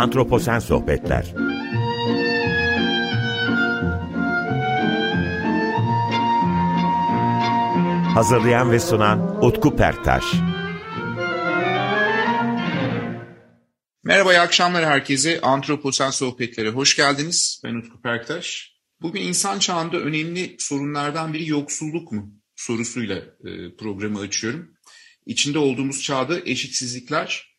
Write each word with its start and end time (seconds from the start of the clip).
Antroposen 0.00 0.58
Sohbetler 0.58 1.34
Hazırlayan 8.14 8.72
ve 8.72 8.80
sunan 8.80 9.44
Utku 9.44 9.76
Perktaş 9.76 10.24
Merhaba, 14.04 14.32
iyi 14.32 14.40
akşamlar 14.40 14.84
herkese. 14.84 15.40
Antroposen 15.40 16.10
Sohbetlere 16.10 16.70
hoş 16.70 16.96
geldiniz. 16.96 17.60
Ben 17.64 17.74
Utku 17.74 18.02
Perktaş. 18.02 18.76
Bugün 19.02 19.20
insan 19.20 19.58
çağında 19.58 19.96
önemli 19.96 20.56
sorunlardan 20.58 21.34
biri 21.34 21.48
yoksulluk 21.48 22.12
mu 22.12 22.34
sorusuyla 22.56 23.16
e, 23.16 23.76
programı 23.76 24.20
açıyorum. 24.20 24.70
İçinde 25.26 25.58
olduğumuz 25.58 26.02
çağda 26.02 26.40
eşitsizlikler 26.40 27.49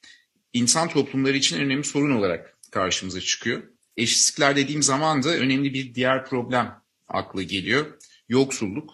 insan 0.54 0.90
toplumları 0.90 1.38
için 1.38 1.60
önemli 1.60 1.84
sorun 1.84 2.12
olarak 2.12 2.58
karşımıza 2.72 3.22
çıkıyor. 3.22 3.64
Eşitsizlikler 3.98 4.56
dediğim 4.56 4.84
zaman 4.84 5.24
da 5.24 5.30
önemli 5.30 5.74
bir 5.74 5.96
diğer 5.96 6.26
problem 6.26 6.82
akla 7.08 7.44
geliyor. 7.44 7.86
Yoksulluk. 8.30 8.90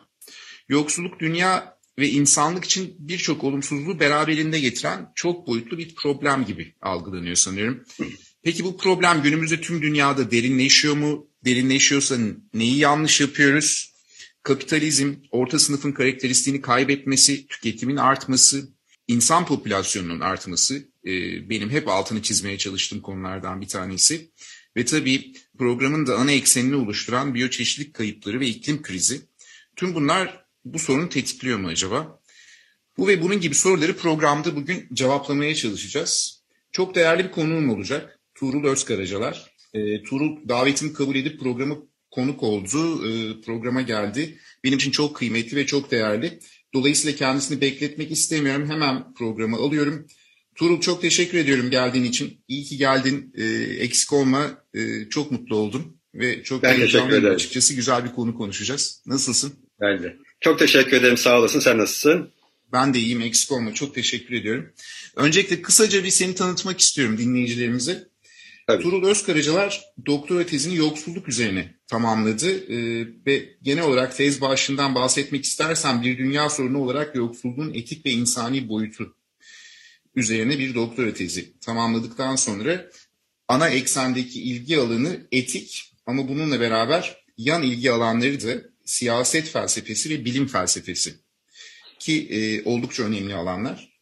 Yoksulluk 0.70 1.20
dünya 1.20 1.77
ve 1.99 2.09
insanlık 2.09 2.66
için 2.66 2.95
birçok 2.99 3.43
olumsuzluğu 3.43 3.99
beraberinde 3.99 4.59
getiren 4.59 5.11
çok 5.16 5.47
boyutlu 5.47 5.77
bir 5.77 5.95
problem 5.95 6.45
gibi 6.45 6.73
algılanıyor 6.81 7.35
sanıyorum. 7.35 7.83
Peki 8.44 8.63
bu 8.63 8.77
problem 8.77 9.21
günümüzde 9.21 9.61
tüm 9.61 9.81
dünyada 9.81 10.31
derinleşiyor 10.31 10.95
mu? 10.95 11.27
Derinleşiyorsa 11.45 12.17
neyi 12.53 12.77
yanlış 12.77 13.21
yapıyoruz? 13.21 13.94
Kapitalizm, 14.44 15.13
orta 15.31 15.59
sınıfın 15.59 15.91
karakteristiğini 15.91 16.61
kaybetmesi, 16.61 17.47
tüketimin 17.47 17.95
artması, 17.95 18.69
insan 19.07 19.45
popülasyonunun 19.45 20.20
artması 20.20 20.77
e, 21.05 21.11
benim 21.49 21.70
hep 21.70 21.88
altını 21.88 22.21
çizmeye 22.21 22.57
çalıştığım 22.57 23.02
konulardan 23.02 23.61
bir 23.61 23.67
tanesi. 23.67 24.31
Ve 24.77 24.86
tabii 24.86 25.33
programın 25.58 26.08
da 26.08 26.16
ana 26.16 26.31
eksenini 26.31 26.75
oluşturan 26.75 27.33
biyoçeşitlilik 27.33 27.94
kayıpları 27.94 28.39
ve 28.39 28.47
iklim 28.47 28.81
krizi. 28.81 29.22
Tüm 29.75 29.95
bunlar 29.95 30.45
bu 30.66 30.80
sorunu 30.80 31.09
tetikliyor 31.09 31.59
mu 31.59 31.67
acaba? 31.67 32.19
Bu 32.97 33.08
ve 33.08 33.22
bunun 33.22 33.39
gibi 33.39 33.55
soruları 33.55 33.97
programda 33.97 34.55
bugün 34.55 34.88
cevaplamaya 34.94 35.55
çalışacağız. 35.55 36.41
Çok 36.72 36.95
değerli 36.95 37.23
bir 37.23 37.31
konuğum 37.31 37.69
olacak. 37.69 38.19
Tuğrul 38.35 38.67
Özkaracalar. 38.67 39.52
E, 39.73 40.03
Tuğrul 40.03 40.50
davetimi 40.50 40.94
kabul 40.94 41.16
edip 41.16 41.39
programı 41.39 41.78
konuk 42.11 42.44
oldu. 42.44 43.08
E, 43.09 43.41
programa 43.41 43.81
geldi. 43.81 44.38
Benim 44.63 44.78
için 44.78 44.91
çok 44.91 45.16
kıymetli 45.16 45.58
ve 45.58 45.66
çok 45.66 45.91
değerli. 45.91 46.39
Dolayısıyla 46.78 47.17
kendisini 47.17 47.61
bekletmek 47.61 48.11
istemiyorum. 48.11 48.70
Hemen 48.70 49.14
programı 49.14 49.58
alıyorum. 49.58 50.08
Tuğrul 50.56 50.81
çok 50.81 51.02
teşekkür 51.02 51.38
ediyorum 51.38 51.69
geldiğin 51.69 52.03
için. 52.03 52.44
İyi 52.47 52.64
ki 52.64 52.78
geldin. 52.78 53.34
E, 53.38 53.44
eksik 53.84 54.14
olma. 54.14 54.64
E, 54.73 55.09
çok 55.09 55.31
mutlu 55.31 55.56
oldum. 55.56 55.97
Ve 56.16 56.44
çok 56.44 56.64
ben 56.64 56.78
heyecanlıyım 56.78 57.25
açıkçası. 57.25 57.73
Güzel 57.73 58.06
bir 58.06 58.09
konu 58.09 58.36
konuşacağız. 58.36 59.03
Nasılsın? 59.06 59.53
Ben 59.81 60.03
de. 60.03 60.16
Çok 60.39 60.59
teşekkür 60.59 60.97
ederim. 60.97 61.17
Sağ 61.17 61.39
olasın. 61.39 61.59
Sen 61.59 61.78
nasılsın? 61.78 62.30
Ben 62.73 62.94
de 62.94 63.00
iyiyim. 63.00 63.22
Eksik 63.22 63.52
olma. 63.52 63.73
Çok 63.73 63.95
teşekkür 63.95 64.36
ediyorum. 64.36 64.73
Öncelikle 65.16 65.62
kısaca 65.62 66.03
bir 66.03 66.09
seni 66.09 66.36
tanıtmak 66.36 66.80
istiyorum 66.80 67.17
dinleyicilerimize. 67.17 68.08
Tabii. 68.67 68.83
Turul 68.83 69.07
Özkaracalar 69.07 69.85
doktora 70.05 70.45
tezini 70.45 70.75
yoksulluk 70.75 71.27
üzerine 71.27 71.75
tamamladı 71.87 72.73
ee, 72.73 73.07
ve 73.25 73.49
genel 73.61 73.83
olarak 73.83 74.17
tez 74.17 74.41
başlığından 74.41 74.95
bahsetmek 74.95 75.45
istersen 75.45 76.01
bir 76.01 76.17
dünya 76.17 76.49
sorunu 76.49 76.83
olarak 76.83 77.15
yoksulluğun 77.15 77.73
etik 77.73 78.05
ve 78.05 78.11
insani 78.11 78.69
boyutu 78.69 79.15
üzerine 80.15 80.59
bir 80.59 80.75
doktora 80.75 81.13
tezi 81.13 81.59
tamamladıktan 81.59 82.35
sonra 82.35 82.91
ana 83.47 83.69
eksendeki 83.69 84.41
ilgi 84.41 84.77
alanı 84.77 85.27
etik 85.31 85.93
ama 86.05 86.27
bununla 86.27 86.59
beraber 86.59 87.25
yan 87.38 87.63
ilgi 87.63 87.91
alanları 87.91 88.44
da 88.44 88.61
siyaset 88.85 89.50
felsefesi 89.50 90.09
ve 90.09 90.25
bilim 90.25 90.47
felsefesi 90.47 91.13
ki 92.00 92.27
e, 92.29 92.63
oldukça 92.63 93.03
önemli 93.03 93.35
alanlar. 93.35 93.97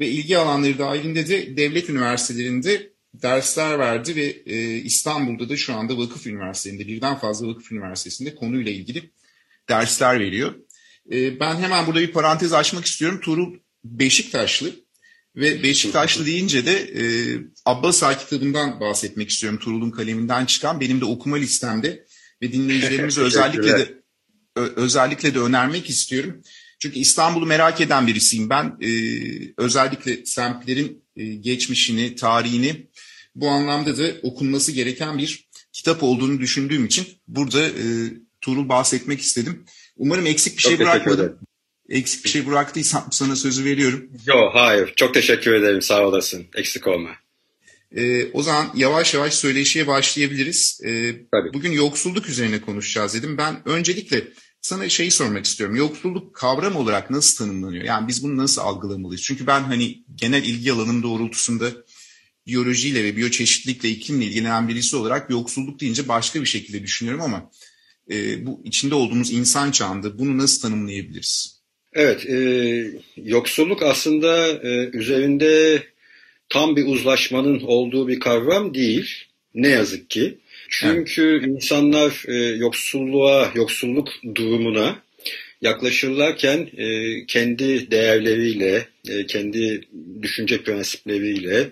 Ve 0.00 0.08
ilgi 0.08 0.38
alanları 0.38 0.78
dahilinde 0.78 1.28
de 1.28 1.56
devlet 1.56 1.90
üniversitelerinde 1.90 2.93
dersler 3.22 3.78
verdi 3.78 4.16
ve 4.16 4.42
e, 4.46 4.76
İstanbul'da 4.76 5.48
da 5.48 5.56
şu 5.56 5.74
anda 5.74 5.98
vakıf 5.98 6.26
üniversitelerinde 6.26 6.86
birden 6.86 7.18
fazla 7.18 7.48
vakıf 7.48 7.72
üniversitesinde 7.72 8.34
konuyla 8.34 8.72
ilgili 8.72 9.10
dersler 9.68 10.20
veriyor. 10.20 10.54
E, 11.12 11.40
ben 11.40 11.56
hemen 11.56 11.86
burada 11.86 12.00
bir 12.00 12.12
parantez 12.12 12.52
açmak 12.52 12.84
istiyorum. 12.84 13.20
Tuğrul 13.20 13.54
Beşiktaşlı 13.84 14.74
ve 15.36 15.62
Beşiktaşlı 15.62 16.26
deyince 16.26 16.66
de 16.66 16.72
e, 16.72 17.04
Abbas 17.64 18.02
kitabından 18.18 18.80
bahsetmek 18.80 19.30
istiyorum. 19.30 19.58
Tuğrul'un 19.58 19.90
kaleminden 19.90 20.44
çıkan 20.44 20.80
benim 20.80 21.00
de 21.00 21.04
okuma 21.04 21.36
listemde 21.36 22.06
ve 22.42 22.52
dinleyicilerimize 22.52 23.20
özellikle 23.22 23.78
de 23.78 24.04
özellikle 24.76 25.34
de 25.34 25.38
önermek 25.38 25.90
istiyorum. 25.90 26.42
Çünkü 26.78 26.98
İstanbul'u 26.98 27.46
merak 27.46 27.80
eden 27.80 28.06
birisiyim 28.06 28.50
ben. 28.50 28.76
Ee, 28.80 29.52
özellikle 29.56 30.26
semtlerin 30.26 31.04
e, 31.16 31.24
geçmişini, 31.24 32.14
tarihini 32.14 32.86
bu 33.34 33.48
anlamda 33.48 33.98
da 33.98 34.12
okunması 34.22 34.72
gereken 34.72 35.18
bir 35.18 35.48
kitap 35.72 36.02
olduğunu 36.02 36.40
düşündüğüm 36.40 36.84
için 36.84 37.06
burada 37.28 37.68
e, 37.68 37.84
Tuğrul 38.40 38.68
bahsetmek 38.68 39.20
istedim. 39.20 39.64
Umarım 39.96 40.26
eksik 40.26 40.56
bir 40.56 40.62
şey 40.62 40.78
bırakmadım. 40.78 41.38
Eksik 41.88 42.24
bir 42.24 42.30
şey 42.30 42.46
bıraktıysam 42.46 43.08
sana 43.10 43.36
sözü 43.36 43.64
veriyorum. 43.64 44.10
Yok 44.26 44.54
hayır. 44.54 44.92
Çok 44.96 45.14
teşekkür 45.14 45.52
ederim. 45.52 45.82
Sağ 45.82 46.06
olasın. 46.06 46.46
Eksik 46.54 46.86
olma. 46.86 47.10
Ee, 47.96 48.30
o 48.32 48.42
zaman 48.42 48.70
yavaş 48.74 49.14
yavaş 49.14 49.34
söyleşiye 49.34 49.86
başlayabiliriz. 49.86 50.80
Ee, 50.84 51.14
bugün 51.54 51.72
yoksulluk 51.72 52.28
üzerine 52.28 52.60
konuşacağız 52.60 53.14
dedim. 53.14 53.38
Ben 53.38 53.68
öncelikle 53.68 54.28
sana 54.60 54.88
şeyi 54.88 55.10
sormak 55.10 55.44
istiyorum. 55.44 55.76
Yoksulluk 55.76 56.34
kavram 56.34 56.76
olarak 56.76 57.10
nasıl 57.10 57.36
tanımlanıyor? 57.44 57.84
Yani 57.84 58.08
biz 58.08 58.22
bunu 58.22 58.36
nasıl 58.36 58.62
algılamalıyız? 58.62 59.22
Çünkü 59.22 59.46
ben 59.46 59.60
hani 59.60 60.04
genel 60.14 60.44
ilgi 60.44 60.72
alanım 60.72 61.02
doğrultusunda 61.02 61.70
biyolojiyle 62.46 63.04
ve 63.04 63.16
biyoçeşitlilikle, 63.16 63.88
iklimle 63.88 64.24
ilgilenen 64.24 64.68
birisi 64.68 64.96
olarak 64.96 65.30
yoksulluk 65.30 65.80
deyince 65.80 66.08
başka 66.08 66.40
bir 66.40 66.46
şekilde 66.46 66.82
düşünüyorum 66.82 67.22
ama 67.22 67.50
e, 68.10 68.46
bu 68.46 68.60
içinde 68.64 68.94
olduğumuz 68.94 69.32
insan 69.32 69.70
çağında 69.70 70.18
bunu 70.18 70.38
nasıl 70.38 70.62
tanımlayabiliriz? 70.62 71.60
Evet, 71.92 72.26
e, 72.26 72.36
yoksulluk 73.16 73.82
aslında 73.82 74.48
e, 74.48 74.90
üzerinde 74.92 75.82
tam 76.48 76.76
bir 76.76 76.86
uzlaşmanın 76.86 77.60
olduğu 77.60 78.08
bir 78.08 78.20
kavram 78.20 78.74
değil. 78.74 79.10
Ne 79.54 79.68
yazık 79.68 80.10
ki. 80.10 80.38
Çünkü 80.68 81.22
evet. 81.22 81.48
insanlar 81.48 82.24
e, 82.28 82.34
yoksulluğa, 82.34 83.52
yoksulluk 83.54 84.08
durumuna 84.34 85.02
yaklaşırlarken 85.60 86.68
e, 86.76 87.26
kendi 87.26 87.90
değerleriyle, 87.90 88.88
e, 89.08 89.26
kendi 89.26 89.88
düşünce 90.22 90.62
prensipleriyle, 90.62 91.70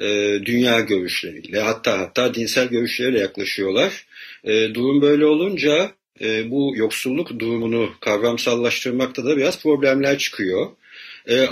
e, 0.00 0.38
dünya 0.44 0.80
görüşleriyle, 0.80 1.60
hatta 1.60 1.98
hatta 1.98 2.34
dinsel 2.34 2.68
görüşleriyle 2.68 3.18
yaklaşıyorlar. 3.18 4.06
E, 4.44 4.74
durum 4.74 5.02
böyle 5.02 5.26
olunca 5.26 5.92
e, 6.20 6.50
bu 6.50 6.72
yoksulluk 6.76 7.38
durumunu 7.38 7.90
kavramsallaştırmakta 8.00 9.24
da 9.24 9.36
biraz 9.36 9.62
problemler 9.62 10.18
çıkıyor. 10.18 10.66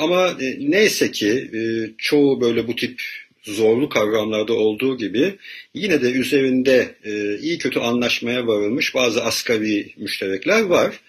Ama 0.00 0.34
neyse 0.59 1.10
ki 1.10 1.50
çoğu 1.99 2.41
böyle 2.41 2.69
bu 2.69 2.77
tip 2.77 3.03
zorlu 3.43 3.88
kavramlarda 3.88 4.53
olduğu 4.53 4.99
gibi 4.99 5.34
yine 5.75 6.03
de 6.03 6.12
üzerinde 6.12 6.94
iyi 7.41 7.59
kötü 7.59 7.78
anlaşmaya 7.78 8.47
varılmış 8.47 8.94
bazı 8.94 9.25
asgari 9.25 9.93
müşterekler 9.97 10.62
var. 10.62 11.00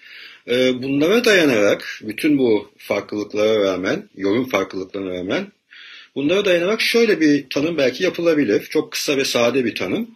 Bunlara 0.73 1.25
dayanarak 1.25 1.99
bütün 2.01 2.37
bu 2.37 2.71
farklılıklara 2.77 3.63
rağmen, 3.63 4.09
yorum 4.17 4.49
farklılıklarına 4.49 5.13
rağmen 5.13 5.47
bunlara 6.15 6.45
dayanarak 6.45 6.81
şöyle 6.81 7.19
bir 7.19 7.49
tanım 7.49 7.77
belki 7.77 8.03
yapılabilir. 8.03 8.67
Çok 8.69 8.91
kısa 8.91 9.17
ve 9.17 9.25
sade 9.25 9.65
bir 9.65 9.75
tanım. 9.75 10.09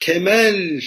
Temel 0.00 0.80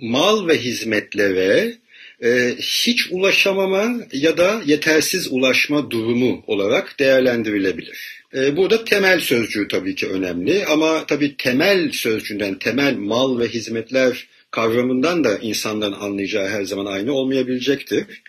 mal 0.00 0.48
ve 0.48 0.58
hizmetlere 0.58 1.74
e, 2.22 2.54
hiç 2.58 3.06
ulaşamama 3.10 3.94
ya 4.12 4.36
da 4.36 4.62
yetersiz 4.66 5.28
ulaşma 5.32 5.90
durumu 5.90 6.44
olarak 6.46 6.98
değerlendirilebilir. 6.98 8.22
E, 8.34 8.56
burada 8.56 8.84
temel 8.84 9.20
sözcüğü 9.20 9.68
tabii 9.68 9.94
ki 9.94 10.06
önemli 10.06 10.66
ama 10.66 11.06
tabii 11.06 11.36
temel 11.36 11.92
sözcüğünden, 11.92 12.58
temel 12.58 12.96
mal 12.96 13.38
ve 13.38 13.48
hizmetler 13.48 14.26
kavramından 14.50 15.24
da 15.24 15.38
insanların 15.38 15.92
anlayacağı 15.92 16.48
her 16.48 16.62
zaman 16.62 16.86
aynı 16.86 17.12
olmayabilecektir. 17.12 18.22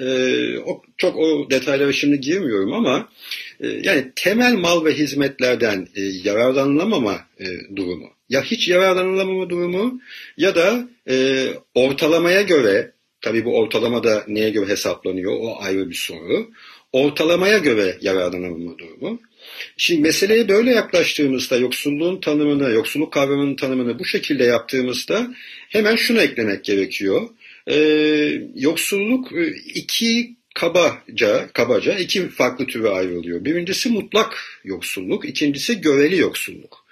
E, 0.00 0.58
o, 0.58 0.82
çok 0.96 1.16
o 1.16 1.50
detaylara 1.50 1.92
şimdi 1.92 2.20
girmiyorum 2.20 2.72
ama 2.72 3.08
e, 3.60 3.68
yani 3.68 4.12
temel 4.16 4.52
mal 4.52 4.84
ve 4.84 4.94
hizmetlerden 4.94 5.88
e, 5.96 6.00
yararlanılamama 6.02 7.26
e, 7.40 7.76
durumu 7.76 8.10
ya 8.28 8.42
hiç 8.42 8.68
yararlanılamama 8.68 9.50
durumu 9.50 10.00
ya 10.36 10.54
da 10.54 10.88
ortalamaya 11.74 12.42
göre 12.42 12.92
tabii 13.20 13.44
bu 13.44 13.58
ortalama 13.58 14.04
da 14.04 14.24
neye 14.28 14.50
göre 14.50 14.68
hesaplanıyor 14.68 15.32
o 15.40 15.56
ayrı 15.60 15.90
bir 15.90 15.94
soru 15.94 16.50
ortalamaya 16.92 17.58
göre 17.58 17.98
yararlanamama 18.00 18.78
durumu. 18.78 19.20
Şimdi 19.76 20.00
meseleye 20.00 20.48
böyle 20.48 20.70
yaklaştığımızda 20.70 21.56
yoksulluğun 21.56 22.20
tanımını, 22.20 22.70
yoksulluk 22.70 23.12
kavramının 23.12 23.56
tanımını 23.56 23.98
bu 23.98 24.04
şekilde 24.04 24.44
yaptığımızda 24.44 25.34
hemen 25.68 25.96
şunu 25.96 26.20
eklemek 26.20 26.64
gerekiyor. 26.64 27.28
Ee, 27.68 28.42
yoksulluk 28.54 29.32
e, 29.32 29.46
iki 29.74 30.36
kabaca, 30.54 31.48
kabaca 31.52 31.98
iki 31.98 32.28
farklı 32.28 32.66
türe 32.66 32.88
ayrılıyor. 32.88 33.44
Birincisi 33.44 33.88
mutlak 33.88 34.60
yoksulluk, 34.64 35.28
ikincisi 35.28 35.80
göreli 35.80 36.16
yoksulluk. 36.16 36.84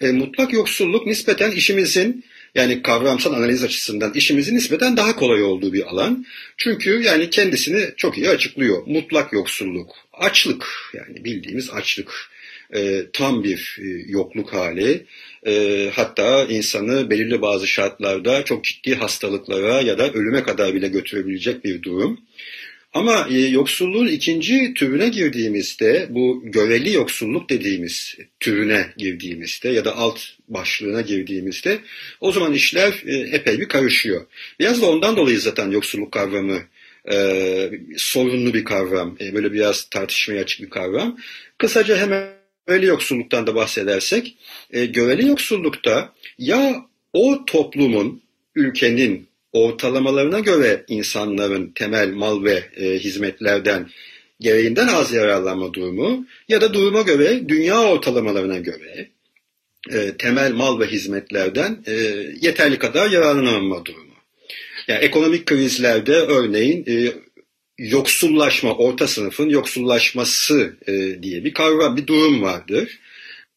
E, 0.00 0.12
mutlak 0.12 0.52
yoksulluk 0.52 1.06
nispeten 1.06 1.50
işimizin 1.50 2.24
yani 2.54 2.82
kavramsal 2.82 3.32
analiz 3.32 3.64
açısından 3.64 4.14
işimizin 4.14 4.56
nispeten 4.56 4.96
daha 4.96 5.16
kolay 5.16 5.42
olduğu 5.42 5.72
bir 5.72 5.82
alan. 5.82 6.26
Çünkü 6.56 7.02
yani 7.02 7.30
kendisini 7.30 7.90
çok 7.96 8.18
iyi 8.18 8.28
açıklıyor. 8.28 8.86
Mutlak 8.86 9.32
yoksulluk, 9.32 9.96
açlık 10.12 10.66
yani 10.94 11.24
bildiğimiz 11.24 11.70
açlık. 11.70 12.30
E, 12.74 13.06
tam 13.12 13.44
bir 13.44 13.78
e, 13.82 13.86
yokluk 14.08 14.52
hali. 14.52 15.06
E, 15.46 15.90
hatta 15.94 16.44
insanı 16.44 17.10
belirli 17.10 17.42
bazı 17.42 17.66
şartlarda 17.66 18.44
çok 18.44 18.64
ciddi 18.64 18.94
hastalıklara 18.94 19.80
ya 19.80 19.98
da 19.98 20.12
ölüme 20.12 20.42
kadar 20.42 20.74
bile 20.74 20.88
götürebilecek 20.88 21.64
bir 21.64 21.82
durum. 21.82 22.20
Ama 22.96 23.28
e, 23.30 23.38
yoksulluğun 23.38 24.06
ikinci 24.06 24.74
türüne 24.74 25.08
girdiğimizde 25.08 26.06
bu 26.10 26.42
göreli 26.44 26.92
yoksulluk 26.92 27.50
dediğimiz 27.50 28.16
türüne 28.40 28.86
girdiğimizde 28.96 29.68
ya 29.68 29.84
da 29.84 29.96
alt 29.96 30.20
başlığına 30.48 31.00
girdiğimizde 31.00 31.78
o 32.20 32.32
zaman 32.32 32.52
işler 32.52 33.02
e, 33.06 33.16
epey 33.16 33.60
bir 33.60 33.68
karışıyor. 33.68 34.26
Biraz 34.60 34.82
da 34.82 34.86
ondan 34.86 35.16
dolayı 35.16 35.40
zaten 35.40 35.70
yoksulluk 35.70 36.12
kavramı 36.12 36.58
e, 37.12 37.70
sorunlu 37.96 38.54
bir 38.54 38.64
kavram, 38.64 39.16
e, 39.20 39.34
böyle 39.34 39.52
biraz 39.52 39.84
tartışmaya 39.84 40.42
açık 40.42 40.62
bir 40.62 40.70
kavram. 40.70 41.18
Kısaca 41.58 41.96
hemen 41.96 42.35
göreli 42.66 42.86
yoksulluktan 42.86 43.46
da 43.46 43.54
bahsedersek, 43.54 44.36
e, 44.70 44.86
göreli 44.86 45.26
yoksullukta 45.28 46.12
ya 46.38 46.86
o 47.12 47.44
toplumun, 47.46 48.22
ülkenin 48.54 49.26
ortalamalarına 49.52 50.40
göre 50.40 50.84
insanların 50.88 51.72
temel 51.74 52.08
mal 52.12 52.44
ve 52.44 52.62
e, 52.76 52.98
hizmetlerden 52.98 53.90
gereğinden 54.40 54.88
az 54.88 55.12
yararlanma 55.12 55.74
durumu 55.74 56.26
ya 56.48 56.60
da 56.60 56.74
duruma 56.74 57.02
göre 57.02 57.48
dünya 57.48 57.82
ortalamalarına 57.82 58.58
göre 58.58 59.08
e, 59.92 60.16
temel 60.16 60.52
mal 60.52 60.80
ve 60.80 60.86
hizmetlerden 60.86 61.82
e, 61.86 61.92
yeterli 62.40 62.78
kadar 62.78 63.10
yararlanamama 63.10 63.84
durumu. 63.84 64.14
Yani 64.88 65.04
ekonomik 65.04 65.46
krizlerde 65.46 66.12
örneğin 66.12 66.84
e, 66.88 67.12
yoksullaşma, 67.78 68.74
orta 68.76 69.08
sınıfın 69.08 69.48
yoksullaşması 69.48 70.76
e, 70.86 71.22
diye 71.22 71.44
bir 71.44 71.54
kavram, 71.54 71.96
bir 71.96 72.06
durum 72.06 72.42
vardır. 72.42 72.98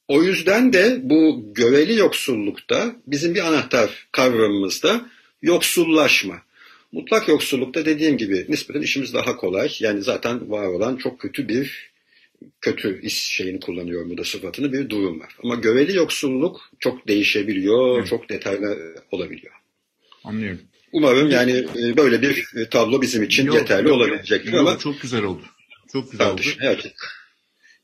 O 0.08 0.24
yüzden 0.24 0.74
de 0.74 1.00
bu 1.04 1.52
göreli 1.54 1.96
yoksullukta 1.96 2.96
bizim 3.08 3.36
bir 3.36 3.48
anahtar 3.48 4.08
kavramımızda 4.12 5.10
yoksullaşma. 5.42 6.42
Mutlak 6.92 7.28
yoksullukta 7.28 7.86
dediğim 7.86 8.18
gibi 8.18 8.46
nispeten 8.50 8.82
işimiz 8.82 9.14
daha 9.14 9.36
kolay. 9.36 9.70
Yani 9.80 10.02
zaten 10.02 10.52
var 10.52 10.68
olan 10.68 10.96
çok 10.96 11.20
kötü 11.20 11.48
bir 11.48 11.90
kötü 12.62 13.02
iş 13.02 13.14
şeyini 13.14 13.60
kullanıyorum 13.60 14.10
burada 14.10 14.24
sıfatını 14.24 14.74
bir 14.74 14.90
durum 14.90 15.20
var. 15.20 15.36
Ama 15.44 15.56
göveli 15.56 15.98
yoksulluk 15.98 16.72
çok 16.80 17.08
değişebiliyor, 17.08 18.00
evet. 18.00 18.08
çok 18.08 18.30
detaylı 18.30 18.96
olabiliyor. 19.12 19.54
Anlıyorum. 20.24 20.62
Umarım 20.92 21.30
yani 21.30 21.52
e, 21.52 21.98
böyle 21.98 22.22
bir 22.22 22.46
e, 22.56 22.70
tablo 22.70 23.02
bizim 23.02 23.24
için 23.24 23.46
yok, 23.46 23.56
yeterli 23.56 23.88
yok, 23.88 23.98
olabilecektir 23.98 24.54
yok, 24.54 24.62
ama 24.62 24.78
çok 24.78 25.02
güzel 25.02 25.24
oldu. 25.24 25.44
Çok 25.92 26.12
güzel 26.12 26.30
oldu. 26.30 26.42
Evet. 26.62 26.94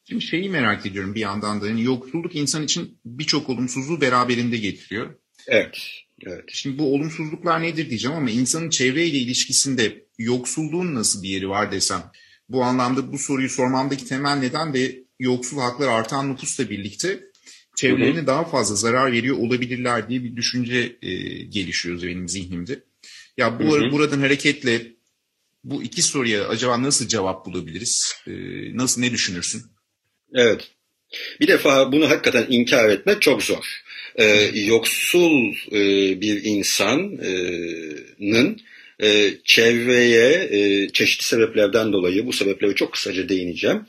Şimdi 0.10 0.25
şeyi 0.25 0.50
merak 0.50 0.86
ediyorum 0.86 1.16
bir 1.16 1.19
yandan 1.19 1.62
da 1.62 1.68
yani 1.68 1.84
yoksulluk 1.84 2.36
insan 2.36 2.63
için 2.63 3.00
birçok 3.06 3.50
olumsuzluğu 3.50 4.02
beraberinde 4.02 4.57
getiriyor. 4.57 5.16
Evet. 5.48 5.78
Evet. 6.25 6.44
Şimdi 6.48 6.78
bu 6.78 6.94
olumsuzluklar 6.94 7.62
nedir 7.62 7.90
diyeceğim 7.90 8.18
ama 8.18 8.30
insanın 8.30 8.69
çevreyle 8.69 9.18
ilişkisinde 9.18 10.06
yoksulluğun 10.18 10.96
nasıl 10.96 11.24
bir 11.24 11.30
yeri 11.30 11.50
var 11.50 11.72
desem. 11.72 12.04
Bu 12.50 12.63
anlamda 12.63 13.13
bu 13.13 13.19
soruyu 13.19 13.50
sormamdaki 13.50 14.06
temel 14.06 14.36
neden 14.36 14.74
de 14.74 15.04
yoksul 15.19 15.60
haklar 15.60 15.88
artan 15.88 16.31
nüfusla 16.31 16.69
birlikte 16.69 17.19
çevrelerine 17.75 18.18
hı 18.18 18.22
hı. 18.22 18.28
daha 18.28 18.44
fazla 18.44 18.75
zarar 18.75 19.12
veriyor 19.12 19.38
olabilirler 19.38 20.10
diye 20.10 20.24
bir 20.24 20.36
düşünce 20.36 20.98
e, 21.01 21.13
gelişiyor 21.44 22.01
benim 22.01 22.30
zihnimde. 22.30 22.80
Ya 23.38 23.60
bu 23.60 23.78
hı 23.78 23.86
hı. 23.86 23.92
buradan 23.92 24.20
hareketle 24.20 24.82
bu 25.64 25.84
iki 25.84 26.02
soruya 26.02 26.48
acaba 26.48 26.84
nasıl 26.84 27.08
cevap 27.08 27.46
bulabiliriz? 27.46 28.16
E, 28.28 28.32
nasıl 28.78 29.02
ne 29.02 29.12
düşünürsün? 29.12 29.62
Evet. 30.34 30.72
Bir 31.42 31.48
defa 31.48 31.92
bunu 31.92 32.10
hakikaten 32.10 32.46
inkar 32.50 32.90
etmek 32.90 33.22
çok 33.22 33.44
zor 33.44 33.86
e, 34.16 34.26
yoksul 34.54 35.54
e, 35.72 35.82
bir 36.22 36.44
insanın 36.44 37.22
e, 39.04 39.32
çevreye 39.44 40.48
e, 40.52 40.90
çeşitli 40.90 41.26
sebeplerden 41.26 41.94
dolayı 41.94 42.26
bu 42.26 42.34
sebeplere 42.34 42.76
çok 42.76 42.94
kısaca 42.94 43.30
değineceğim. 43.30 43.86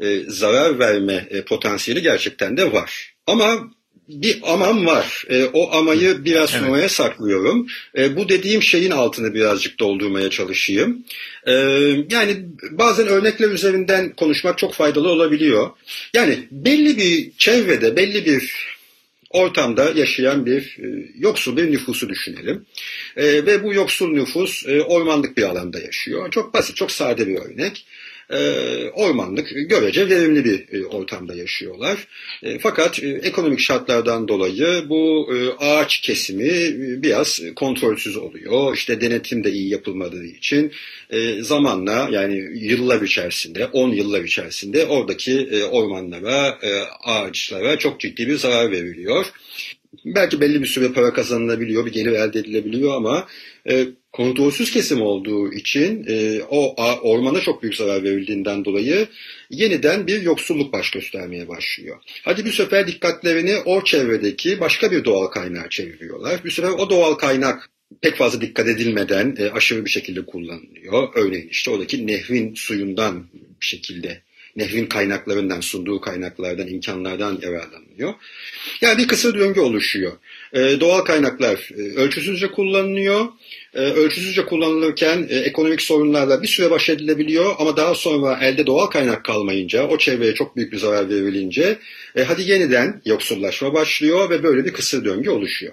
E, 0.00 0.20
zarar 0.26 0.78
verme 0.78 1.26
e, 1.30 1.42
potansiyeli 1.42 2.02
gerçekten 2.02 2.56
de 2.56 2.72
var. 2.72 3.14
Ama 3.26 3.70
bir 4.08 4.52
amam 4.52 4.86
var. 4.86 5.24
E, 5.28 5.44
o 5.44 5.72
amayı 5.72 6.24
biraz 6.24 6.50
evet. 6.54 6.64
sonraya 6.64 6.88
saklıyorum. 6.88 7.66
E, 7.98 8.16
bu 8.16 8.28
dediğim 8.28 8.62
şeyin 8.62 8.90
altını 8.90 9.34
birazcık 9.34 9.80
doldurmaya 9.80 10.30
çalışayım. 10.30 11.04
E, 11.46 11.52
yani 12.10 12.36
bazen 12.70 13.06
örnekler 13.06 13.50
üzerinden 13.50 14.12
konuşmak 14.12 14.58
çok 14.58 14.74
faydalı 14.74 15.08
olabiliyor. 15.08 15.70
Yani 16.14 16.38
belli 16.50 16.98
bir 16.98 17.32
çevrede, 17.38 17.96
belli 17.96 18.26
bir 18.26 18.54
ortamda 19.30 19.92
yaşayan 19.94 20.46
bir 20.46 20.78
e, 20.78 21.12
yoksul 21.18 21.56
bir 21.56 21.72
nüfusu 21.72 22.08
düşünelim. 22.08 22.66
E, 23.16 23.46
ve 23.46 23.64
bu 23.64 23.74
yoksul 23.74 24.08
nüfus 24.08 24.66
e, 24.66 24.82
ormanlık 24.82 25.36
bir 25.36 25.42
alanda 25.42 25.80
yaşıyor. 25.80 26.30
Çok 26.30 26.54
basit, 26.54 26.76
çok 26.76 26.90
sade 26.90 27.26
bir 27.26 27.36
örnek 27.36 27.86
e, 28.30 28.38
ormanlık, 28.88 29.48
görece 29.54 30.08
verimli 30.08 30.44
bir 30.44 30.72
e, 30.72 30.86
ortamda 30.86 31.34
yaşıyorlar. 31.34 32.06
E, 32.42 32.58
fakat 32.58 33.02
e, 33.02 33.08
ekonomik 33.08 33.60
şartlardan 33.60 34.28
dolayı 34.28 34.84
bu 34.88 35.30
e, 35.34 35.64
ağaç 35.64 36.00
kesimi 36.00 36.52
biraz 37.02 37.40
kontrolsüz 37.56 38.16
oluyor. 38.16 38.74
İşte 38.74 39.00
denetim 39.00 39.44
de 39.44 39.50
iyi 39.50 39.68
yapılmadığı 39.68 40.24
için 40.24 40.72
zamanla 41.40 42.08
yani 42.12 42.34
yıllar 42.54 43.02
içerisinde, 43.02 43.66
10 43.66 43.90
yıllar 43.90 44.24
içerisinde 44.24 44.86
oradaki 44.86 45.64
ormanlara, 45.70 46.58
ağaçlara 47.04 47.78
çok 47.78 48.00
ciddi 48.00 48.28
bir 48.28 48.36
zarar 48.36 48.70
veriliyor 48.70 49.26
belki 50.04 50.40
belli 50.40 50.62
bir 50.62 50.66
süre 50.66 50.92
para 50.92 51.12
kazanılabiliyor, 51.12 51.86
bir 51.86 51.92
gelir 51.92 52.12
elde 52.12 52.38
edilebiliyor 52.38 52.94
ama 52.94 53.26
e, 53.70 53.86
kontrolsüz 54.12 54.70
kesim 54.70 55.02
olduğu 55.02 55.52
için 55.52 56.04
e, 56.08 56.42
o 56.50 56.74
ormana 57.02 57.40
çok 57.40 57.62
büyük 57.62 57.76
zarar 57.76 58.04
verildiğinden 58.04 58.64
dolayı 58.64 59.06
yeniden 59.50 60.06
bir 60.06 60.22
yoksulluk 60.22 60.72
baş 60.72 60.90
göstermeye 60.90 61.48
başlıyor. 61.48 61.96
Hadi 62.24 62.44
bir 62.44 62.52
sefer 62.52 62.86
dikkatlerini 62.86 63.56
o 63.56 63.84
çevredeki 63.84 64.60
başka 64.60 64.90
bir 64.90 65.04
doğal 65.04 65.26
kaynağa 65.26 65.68
çeviriyorlar. 65.70 66.44
Bir 66.44 66.50
sefer 66.50 66.70
o 66.70 66.90
doğal 66.90 67.14
kaynak 67.14 67.70
pek 68.00 68.16
fazla 68.16 68.40
dikkat 68.40 68.68
edilmeden 68.68 69.36
e, 69.38 69.50
aşırı 69.50 69.84
bir 69.84 69.90
şekilde 69.90 70.26
kullanılıyor. 70.26 71.08
Örneğin 71.14 71.48
işte 71.48 71.70
oradaki 71.70 72.06
nehrin 72.06 72.54
suyundan 72.54 73.26
bir 73.32 73.66
şekilde 73.66 74.22
nehrin 74.56 74.86
kaynaklarından, 74.86 75.60
sunduğu 75.60 76.00
kaynaklardan, 76.00 76.68
imkanlardan 76.68 77.38
yararlanılıyor. 77.42 78.14
Yani 78.80 78.98
bir 78.98 79.08
kısır 79.08 79.38
döngü 79.38 79.60
oluşuyor. 79.60 80.12
E, 80.52 80.80
doğal 80.80 81.00
kaynaklar 81.00 81.70
e, 81.78 81.80
ölçüsüzce 81.80 82.50
kullanılıyor. 82.50 83.26
E, 83.74 83.80
ölçüsüzce 83.80 84.44
kullanılırken 84.44 85.26
e, 85.30 85.36
ekonomik 85.36 85.82
sorunlarla 85.82 86.42
bir 86.42 86.48
süre 86.48 86.70
baş 86.70 86.90
edilebiliyor 86.90 87.54
ama 87.58 87.76
daha 87.76 87.94
sonra 87.94 88.38
elde 88.42 88.66
doğal 88.66 88.86
kaynak 88.86 89.24
kalmayınca, 89.24 89.86
o 89.86 89.98
çevreye 89.98 90.34
çok 90.34 90.56
büyük 90.56 90.72
bir 90.72 90.78
zarar 90.78 91.08
verilince 91.08 91.78
e, 92.16 92.22
hadi 92.22 92.50
yeniden 92.50 93.02
yoksullaşma 93.04 93.74
başlıyor 93.74 94.30
ve 94.30 94.42
böyle 94.42 94.64
bir 94.64 94.72
kısır 94.72 95.04
döngü 95.04 95.30
oluşuyor. 95.30 95.72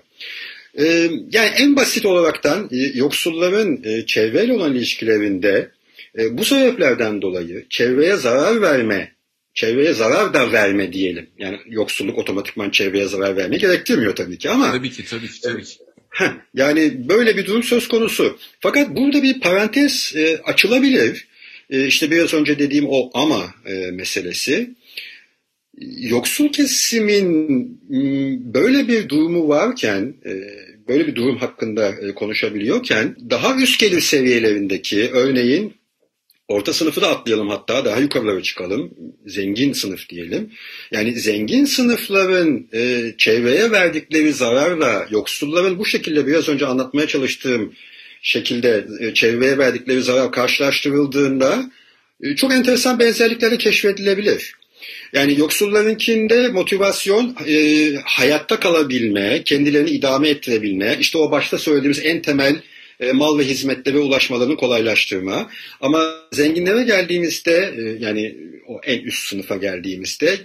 E, 0.80 0.86
yani 1.32 1.50
en 1.58 1.76
basit 1.76 2.06
olaraktan 2.06 2.70
e, 2.72 2.78
yoksulların 2.78 3.84
e, 3.84 4.06
çevreyle 4.06 4.54
olan 4.54 4.76
ilişkilerinde 4.76 5.72
e, 6.20 6.38
bu 6.38 6.46
sebeplerden 6.46 7.22
dolayı 7.22 7.66
çevreye 7.70 8.16
zarar 8.16 8.62
verme, 8.62 9.16
çevreye 9.54 9.94
zarar 9.94 10.34
da 10.34 10.52
verme 10.52 10.94
diyelim. 10.94 11.30
Yani 11.38 11.58
yoksulluk 11.68 12.18
otomatikman 12.18 12.70
çevreye 12.70 13.08
zarar 13.08 13.38
verme 13.38 13.58
gerektirmiyor 13.58 14.16
tabii 14.16 14.38
ki 14.38 14.50
ama. 14.50 14.72
Tabii 14.72 14.92
ki 14.92 15.06
tabii 15.06 15.28
ki 15.28 15.42
tabii 15.42 15.64
ki. 15.64 15.78
Heh, 16.10 16.32
yani 16.54 17.10
böyle 17.10 17.38
bir 17.38 17.46
durum 17.46 17.64
söz 17.64 17.88
konusu. 17.88 18.38
Fakat 18.60 18.96
burada 18.96 19.24
bir 19.24 19.40
parantez 19.40 20.14
e, 20.16 20.38
açılabilir. 20.38 21.28
E, 21.70 21.86
işte 21.86 22.12
biraz 22.12 22.34
önce 22.34 22.60
dediğim 22.60 22.86
o 22.90 23.10
ama 23.14 23.54
e, 23.66 23.74
meselesi. 23.92 24.70
Yoksul 25.98 26.52
kesimin 26.52 27.80
böyle 28.54 28.88
bir 28.88 29.10
durumu 29.10 29.48
varken, 29.48 30.14
e, 30.26 30.32
böyle 30.88 31.08
bir 31.08 31.16
durum 31.16 31.38
hakkında 31.38 31.90
e, 31.90 32.12
konuşabiliyorken 32.12 33.16
daha 33.30 33.56
üst 33.56 33.80
gelir 33.80 34.02
seviyelerindeki 34.02 35.10
örneğin 35.14 35.74
Orta 36.48 36.74
sınıfı 36.74 37.02
da 37.02 37.10
atlayalım 37.10 37.50
hatta 37.50 37.86
daha 37.86 38.00
yukarılara 38.00 38.42
çıkalım. 38.42 38.94
Zengin 39.26 39.74
sınıf 39.74 40.10
diyelim. 40.10 40.52
Yani 40.92 41.20
zengin 41.20 41.66
sınıfların 41.66 42.68
e, 42.74 43.14
çevreye 43.18 43.72
verdikleri 43.72 44.34
zararla 44.34 45.08
yoksulların 45.10 45.80
bu 45.80 45.86
şekilde 45.86 46.28
biraz 46.28 46.50
önce 46.50 46.66
anlatmaya 46.66 47.08
çalıştığım 47.08 47.74
şekilde 48.22 48.88
e, 49.00 49.14
çevreye 49.14 49.58
verdikleri 49.58 50.02
zarar 50.02 50.32
karşılaştırıldığında 50.32 51.72
e, 52.24 52.36
çok 52.36 52.54
enteresan 52.54 53.00
benzerlikleri 53.00 53.58
keşfedilebilir. 53.58 54.56
Yani 55.14 55.40
yoksullarınkinde 55.40 56.48
motivasyon 56.48 57.36
e, 57.48 57.56
hayatta 58.06 58.60
kalabilme, 58.60 59.44
kendilerini 59.44 59.90
idame 59.90 60.30
ettirebilme, 60.30 60.98
işte 61.00 61.18
o 61.18 61.32
başta 61.32 61.58
söylediğimiz 61.58 62.06
en 62.06 62.22
temel 62.22 62.56
e, 63.00 63.12
mal 63.12 63.40
ve 63.40 63.44
hizmetlere 63.44 63.98
ulaşmalarını 63.98 64.58
kolaylaştırma. 64.58 65.50
Ama 65.82 66.16
zenginlere 66.32 66.84
geldiğimizde 66.84 67.74
e, 67.78 67.82
yani 68.04 68.38
o 68.68 68.82
en 68.84 69.00
üst 69.00 69.28
sınıfa 69.28 69.56
geldiğimizde 69.56 70.40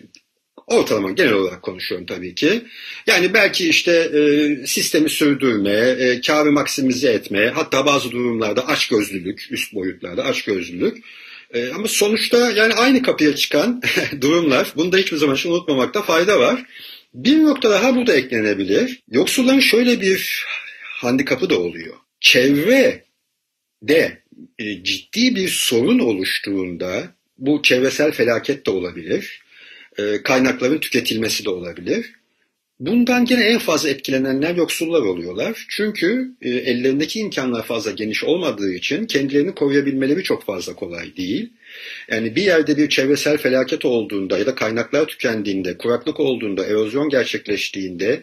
ortalama 0.66 1.10
genel 1.10 1.32
olarak 1.32 1.62
konuşuyorum 1.62 2.06
tabii 2.06 2.34
ki. 2.34 2.62
Yani 3.06 3.34
belki 3.34 3.68
işte 3.68 3.92
e, 3.92 4.66
sistemi 4.66 5.10
sürdürme, 5.10 5.70
e, 5.70 6.20
karı 6.20 6.52
maksimize 6.52 7.12
etme, 7.12 7.52
hatta 7.54 7.86
bazı 7.86 8.10
durumlarda 8.10 8.66
açgözlülük, 8.66 9.46
üst 9.50 9.74
boyutlarda 9.74 10.24
açgözlülük. 10.24 11.04
E, 11.54 11.68
ama 11.68 11.88
sonuçta 11.88 12.50
yani 12.50 12.74
aynı 12.74 13.02
kapıya 13.02 13.36
çıkan 13.36 13.82
durumlar. 14.20 14.72
Bunu 14.76 14.92
da 14.92 14.96
hiçbir 14.96 15.16
zaman 15.16 15.36
için 15.36 15.50
unutmamakta 15.50 16.02
fayda 16.02 16.40
var. 16.40 16.64
Bir 17.14 17.42
nokta 17.42 17.70
daha 17.70 17.96
burada 17.96 18.14
eklenebilir. 18.14 19.02
Yoksulların 19.10 19.60
şöyle 19.60 20.00
bir 20.00 20.44
handikapı 21.00 21.50
da 21.50 21.58
oluyor 21.58 21.96
çevre 22.20 23.04
de 23.82 24.18
e, 24.58 24.84
ciddi 24.84 25.36
bir 25.36 25.48
sorun 25.48 25.98
oluştuğunda 25.98 27.14
bu 27.38 27.62
çevresel 27.62 28.12
felaket 28.12 28.66
de 28.66 28.70
olabilir, 28.70 29.42
e, 29.98 30.22
kaynakların 30.22 30.78
tüketilmesi 30.78 31.44
de 31.44 31.50
olabilir. 31.50 32.12
Bundan 32.80 33.24
gene 33.24 33.44
en 33.44 33.58
fazla 33.58 33.88
etkilenenler 33.88 34.56
yoksullar 34.56 35.02
oluyorlar. 35.02 35.66
Çünkü 35.68 36.32
e, 36.42 36.48
ellerindeki 36.50 37.18
imkanlar 37.18 37.66
fazla 37.66 37.90
geniş 37.90 38.24
olmadığı 38.24 38.72
için 38.72 39.06
kendilerini 39.06 39.54
koruyabilmeleri 39.54 40.22
çok 40.22 40.44
fazla 40.44 40.74
kolay 40.74 41.16
değil. 41.16 41.50
Yani 42.10 42.36
bir 42.36 42.42
yerde 42.42 42.76
bir 42.76 42.88
çevresel 42.88 43.38
felaket 43.38 43.84
olduğunda 43.84 44.38
ya 44.38 44.46
da 44.46 44.54
kaynaklar 44.54 45.06
tükendiğinde, 45.06 45.78
kuraklık 45.78 46.20
olduğunda, 46.20 46.66
erozyon 46.66 47.08
gerçekleştiğinde, 47.08 48.22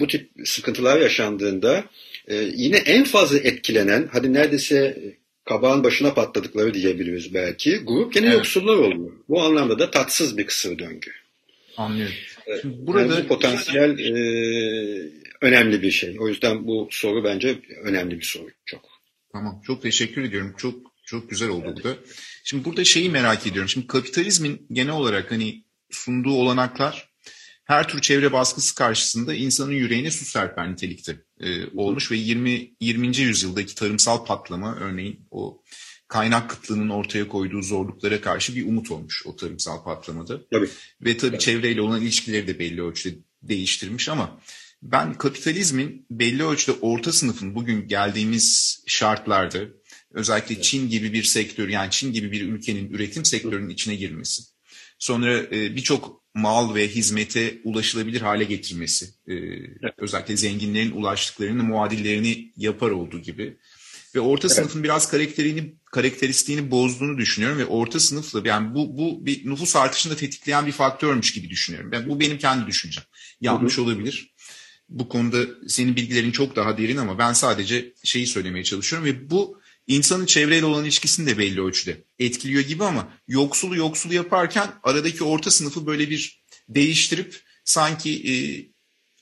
bu 0.00 0.06
tip 0.06 0.28
sıkıntılar 0.44 1.00
yaşandığında 1.00 1.84
ee, 2.28 2.36
yine 2.54 2.76
en 2.76 3.04
fazla 3.04 3.38
etkilenen, 3.38 4.08
hadi 4.12 4.32
neredeyse 4.32 4.98
kabağın 5.44 5.84
başına 5.84 6.14
patladıkları 6.14 6.74
diyebiliriz 6.74 7.34
belki. 7.34 7.76
Grup 7.76 8.12
gene 8.12 8.26
evet. 8.26 8.36
yoksullar 8.36 8.76
oluyor. 8.76 9.12
Bu 9.28 9.42
anlamda 9.42 9.78
da 9.78 9.90
tatsız 9.90 10.38
bir 10.38 10.46
kısır 10.46 10.78
döngü. 10.78 11.10
Anlıyorum. 11.76 12.14
Şimdi 12.60 12.86
burada 12.86 13.14
yani 13.14 13.26
potansiyel 13.26 13.98
e, 13.98 14.12
önemli 15.40 15.82
bir 15.82 15.90
şey. 15.90 16.16
O 16.20 16.28
yüzden 16.28 16.66
bu 16.66 16.88
soru 16.90 17.24
bence 17.24 17.58
önemli 17.82 18.18
bir 18.18 18.24
soru 18.24 18.48
çok. 18.66 18.80
Tamam. 19.32 19.62
Çok 19.66 19.82
teşekkür 19.82 20.22
ediyorum. 20.22 20.54
Çok 20.58 20.74
çok 21.04 21.30
güzel 21.30 21.48
oldu 21.48 21.64
evet. 21.66 21.76
bu 21.78 21.84
da. 21.84 21.96
Şimdi 22.44 22.64
burada 22.64 22.84
şeyi 22.84 23.10
merak 23.10 23.46
ediyorum. 23.46 23.68
Şimdi 23.68 23.86
kapitalizmin 23.86 24.66
genel 24.72 24.92
olarak 24.92 25.30
hani 25.30 25.62
sunduğu 25.90 26.32
olanaklar 26.32 27.08
her 27.64 27.88
tür 27.88 28.00
çevre 28.00 28.32
baskısı 28.32 28.74
karşısında 28.74 29.34
insanın 29.34 29.72
yüreğine 29.72 30.10
su 30.10 30.24
serper 30.24 30.72
nitelikte 30.72 31.16
e, 31.40 31.66
olmuş 31.66 32.10
ve 32.10 32.16
20 32.16 32.70
20. 32.80 33.16
yüzyıldaki 33.16 33.74
tarımsal 33.74 34.24
patlama 34.24 34.76
örneğin 34.76 35.20
o 35.30 35.62
kaynak 36.08 36.50
kıtlığının 36.50 36.88
ortaya 36.88 37.28
koyduğu 37.28 37.62
zorluklara 37.62 38.20
karşı 38.20 38.56
bir 38.56 38.66
umut 38.66 38.90
olmuş 38.90 39.22
o 39.26 39.36
tarımsal 39.36 39.84
patlamada. 39.84 40.48
Tabii. 40.50 40.68
Ve 41.00 41.16
tabii 41.16 41.30
evet. 41.30 41.40
çevreyle 41.40 41.80
olan 41.80 42.02
ilişkileri 42.02 42.46
de 42.46 42.58
belli 42.58 42.82
ölçüde 42.82 43.18
değiştirmiş 43.42 44.08
ama 44.08 44.40
ben 44.82 45.14
kapitalizmin 45.14 46.06
belli 46.10 46.44
ölçüde 46.44 46.76
orta 46.80 47.12
sınıfın 47.12 47.54
bugün 47.54 47.88
geldiğimiz 47.88 48.78
şartlarda 48.86 49.58
özellikle 50.10 50.54
evet. 50.54 50.64
Çin 50.64 50.88
gibi 50.88 51.12
bir 51.12 51.22
sektör 51.22 51.68
yani 51.68 51.90
Çin 51.90 52.12
gibi 52.12 52.32
bir 52.32 52.48
ülkenin 52.48 52.90
üretim 52.90 53.24
sektörünün 53.24 53.68
içine 53.68 53.94
girmesi. 53.94 54.42
Sonra 54.98 55.38
e, 55.38 55.76
birçok 55.76 56.22
mal 56.34 56.74
ve 56.74 56.88
hizmete 56.88 57.58
ulaşılabilir 57.64 58.20
hale 58.20 58.44
getirmesi. 58.44 59.06
E, 59.26 59.34
evet. 59.34 59.94
Özellikle 59.98 60.36
zenginlerin 60.36 60.90
ulaştıklarını 60.90 61.62
muadillerini 61.62 62.52
yapar 62.56 62.90
olduğu 62.90 63.18
gibi. 63.18 63.58
Ve 64.14 64.20
orta 64.20 64.48
evet. 64.48 64.56
sınıfın 64.56 64.84
biraz 64.84 65.10
karakterini 65.10 65.74
karakteristiğini 65.84 66.70
bozduğunu 66.70 67.18
düşünüyorum 67.18 67.58
ve 67.58 67.66
orta 67.66 68.00
sınıfla 68.00 68.42
yani 68.44 68.74
bu 68.74 68.98
bu 68.98 69.26
bir 69.26 69.50
nüfus 69.50 69.76
artışını 69.76 70.12
da 70.12 70.16
tetikleyen 70.16 70.66
bir 70.66 70.72
faktörmüş 70.72 71.32
gibi 71.32 71.50
düşünüyorum. 71.50 71.90
Yani 71.92 72.08
bu 72.08 72.20
benim 72.20 72.38
kendi 72.38 72.66
düşüncem. 72.66 73.04
Yanlış 73.40 73.76
hı 73.76 73.80
hı. 73.80 73.84
olabilir. 73.84 74.34
Bu 74.88 75.08
konuda 75.08 75.68
senin 75.68 75.96
bilgilerin 75.96 76.30
çok 76.30 76.56
daha 76.56 76.78
derin 76.78 76.96
ama 76.96 77.18
ben 77.18 77.32
sadece 77.32 77.92
şeyi 78.04 78.26
söylemeye 78.26 78.64
çalışıyorum 78.64 79.08
ve 79.08 79.30
bu 79.30 79.60
insanın 79.88 80.26
çevreyle 80.26 80.64
olan 80.66 80.84
ilişkisini 80.84 81.26
de 81.26 81.38
belli 81.38 81.62
ölçüde 81.62 82.04
etkiliyor 82.18 82.62
gibi 82.62 82.84
ama 82.84 83.12
yoksulu 83.28 83.76
yoksulu 83.76 84.14
yaparken 84.14 84.68
aradaki 84.82 85.24
orta 85.24 85.50
sınıfı 85.50 85.86
böyle 85.86 86.10
bir 86.10 86.42
değiştirip 86.68 87.42
sanki 87.64 88.10
e, 88.10 88.34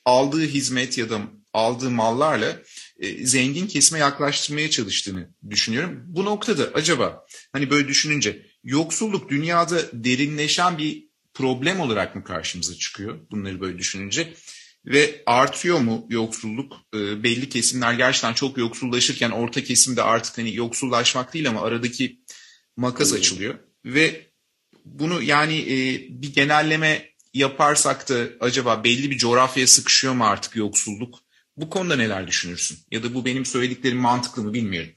aldığı 0.05 0.47
hizmet 0.47 0.99
ya 0.99 1.11
da 1.11 1.21
aldığı 1.53 1.91
mallarla 1.91 2.63
e, 2.99 3.27
zengin 3.27 3.67
kesime 3.67 3.99
yaklaştırmaya 3.99 4.71
çalıştığını 4.71 5.31
düşünüyorum. 5.51 6.03
Bu 6.07 6.25
noktada 6.25 6.71
acaba 6.75 7.27
hani 7.53 7.71
böyle 7.71 7.89
düşününce 7.89 8.47
yoksulluk 8.65 9.29
dünyada 9.31 9.83
derinleşen 9.93 10.79
bir 10.79 11.07
problem 11.35 11.81
olarak 11.81 12.17
mı 12.17 12.25
karşımıza 12.25 12.75
çıkıyor 12.75 13.19
bunları 13.31 13.61
böyle 13.61 13.79
düşününce? 13.79 14.35
Ve 14.87 15.23
artıyor 15.27 15.79
mu 15.79 16.07
yoksulluk? 16.11 16.77
E, 16.95 17.23
belli 17.23 17.49
kesimler 17.49 17.93
gerçekten 17.93 18.33
çok 18.33 18.59
yoksullaşırken 18.59 19.31
orta 19.31 19.65
kesimde 19.65 20.03
artık 20.03 20.39
hani 20.39 20.55
yoksullaşmak 20.55 21.35
değil 21.35 21.49
ama 21.49 21.63
aradaki 21.63 22.21
makas 22.77 23.11
hmm. 23.11 23.19
açılıyor. 23.19 23.55
Ve 23.85 24.27
bunu 24.85 25.23
yani 25.23 25.59
e, 25.59 26.07
bir 26.23 26.33
genelleme 26.35 27.11
yaparsak 27.35 28.09
da 28.09 28.25
acaba 28.41 28.85
belli 28.85 29.11
bir 29.11 29.19
coğrafyaya 29.19 29.67
sıkışıyor 29.67 30.15
mu 30.15 30.25
artık 30.25 30.57
yoksulluk? 30.57 31.19
Bu 31.57 31.71
konuda 31.71 31.97
neler 31.97 32.27
düşünürsün? 32.27 32.79
Ya 32.91 33.03
da 33.03 33.15
bu 33.15 33.25
benim 33.25 33.47
söylediklerim 33.47 33.99
mantıklı 33.99 34.43
mı 34.43 34.55
bilmiyorum. 34.55 34.91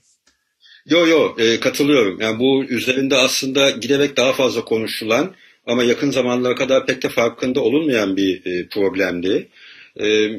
Yo 0.85 1.07
yo 1.07 1.35
e, 1.37 1.59
katılıyorum. 1.59 2.21
Yani 2.21 2.39
bu 2.39 2.63
üzerinde 2.63 3.15
aslında 3.15 3.69
giderek 3.69 4.17
daha 4.17 4.33
fazla 4.33 4.65
konuşulan 4.65 5.35
ama 5.65 5.83
yakın 5.83 6.11
zamanlara 6.11 6.55
kadar 6.55 6.85
pek 6.85 7.03
de 7.03 7.09
farkında 7.09 7.61
olunmayan 7.61 8.17
bir 8.17 8.45
e, 8.45 8.67
problemdi. 8.67 9.49
E, 9.99 10.29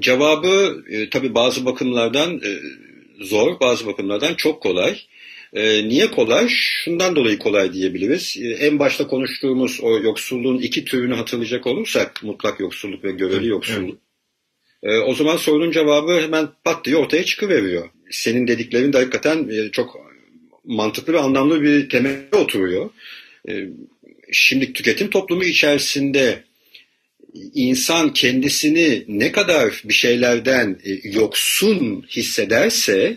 cevabı 0.00 0.84
e, 0.90 1.10
tabii 1.10 1.34
bazı 1.34 1.64
bakımlardan 1.64 2.34
e, 2.34 2.50
zor, 3.24 3.60
bazı 3.60 3.86
bakımlardan 3.86 4.34
çok 4.34 4.62
kolay. 4.62 4.98
E, 5.52 5.88
niye 5.88 6.10
kolay? 6.10 6.46
Şundan 6.48 7.16
dolayı 7.16 7.38
kolay 7.38 7.72
diyebiliriz. 7.72 8.36
E, 8.40 8.48
en 8.48 8.78
başta 8.78 9.06
konuştuğumuz 9.06 9.80
o 9.82 9.98
yoksulluğun 9.98 10.58
iki 10.58 10.84
türünü 10.84 11.14
hatırlayacak 11.14 11.66
olursak, 11.66 12.22
mutlak 12.22 12.60
yoksulluk 12.60 13.04
ve 13.04 13.12
göreli 13.12 13.46
yoksulluk. 13.46 13.98
Evet. 14.82 15.02
O 15.06 15.14
zaman 15.14 15.36
sorunun 15.36 15.70
cevabı 15.70 16.20
hemen 16.20 16.48
pat 16.64 16.84
diye 16.84 16.96
ortaya 16.96 17.24
çıkıveriyor. 17.24 17.88
Senin 18.10 18.48
dediklerin 18.48 18.92
de 18.92 18.98
hakikaten 18.98 19.48
e, 19.48 19.70
çok 19.70 19.96
mantıklı 20.64 21.12
ve 21.12 21.18
anlamlı 21.18 21.62
bir 21.62 21.88
temel 21.88 22.16
oturuyor. 22.32 22.90
Şimdi 24.32 24.72
tüketim 24.72 25.10
toplumu 25.10 25.44
içerisinde 25.44 26.42
insan 27.54 28.12
kendisini 28.12 29.04
ne 29.08 29.32
kadar 29.32 29.82
bir 29.84 29.94
şeylerden 29.94 30.78
e, 30.84 31.08
yoksun 31.08 32.06
hissederse 32.10 33.16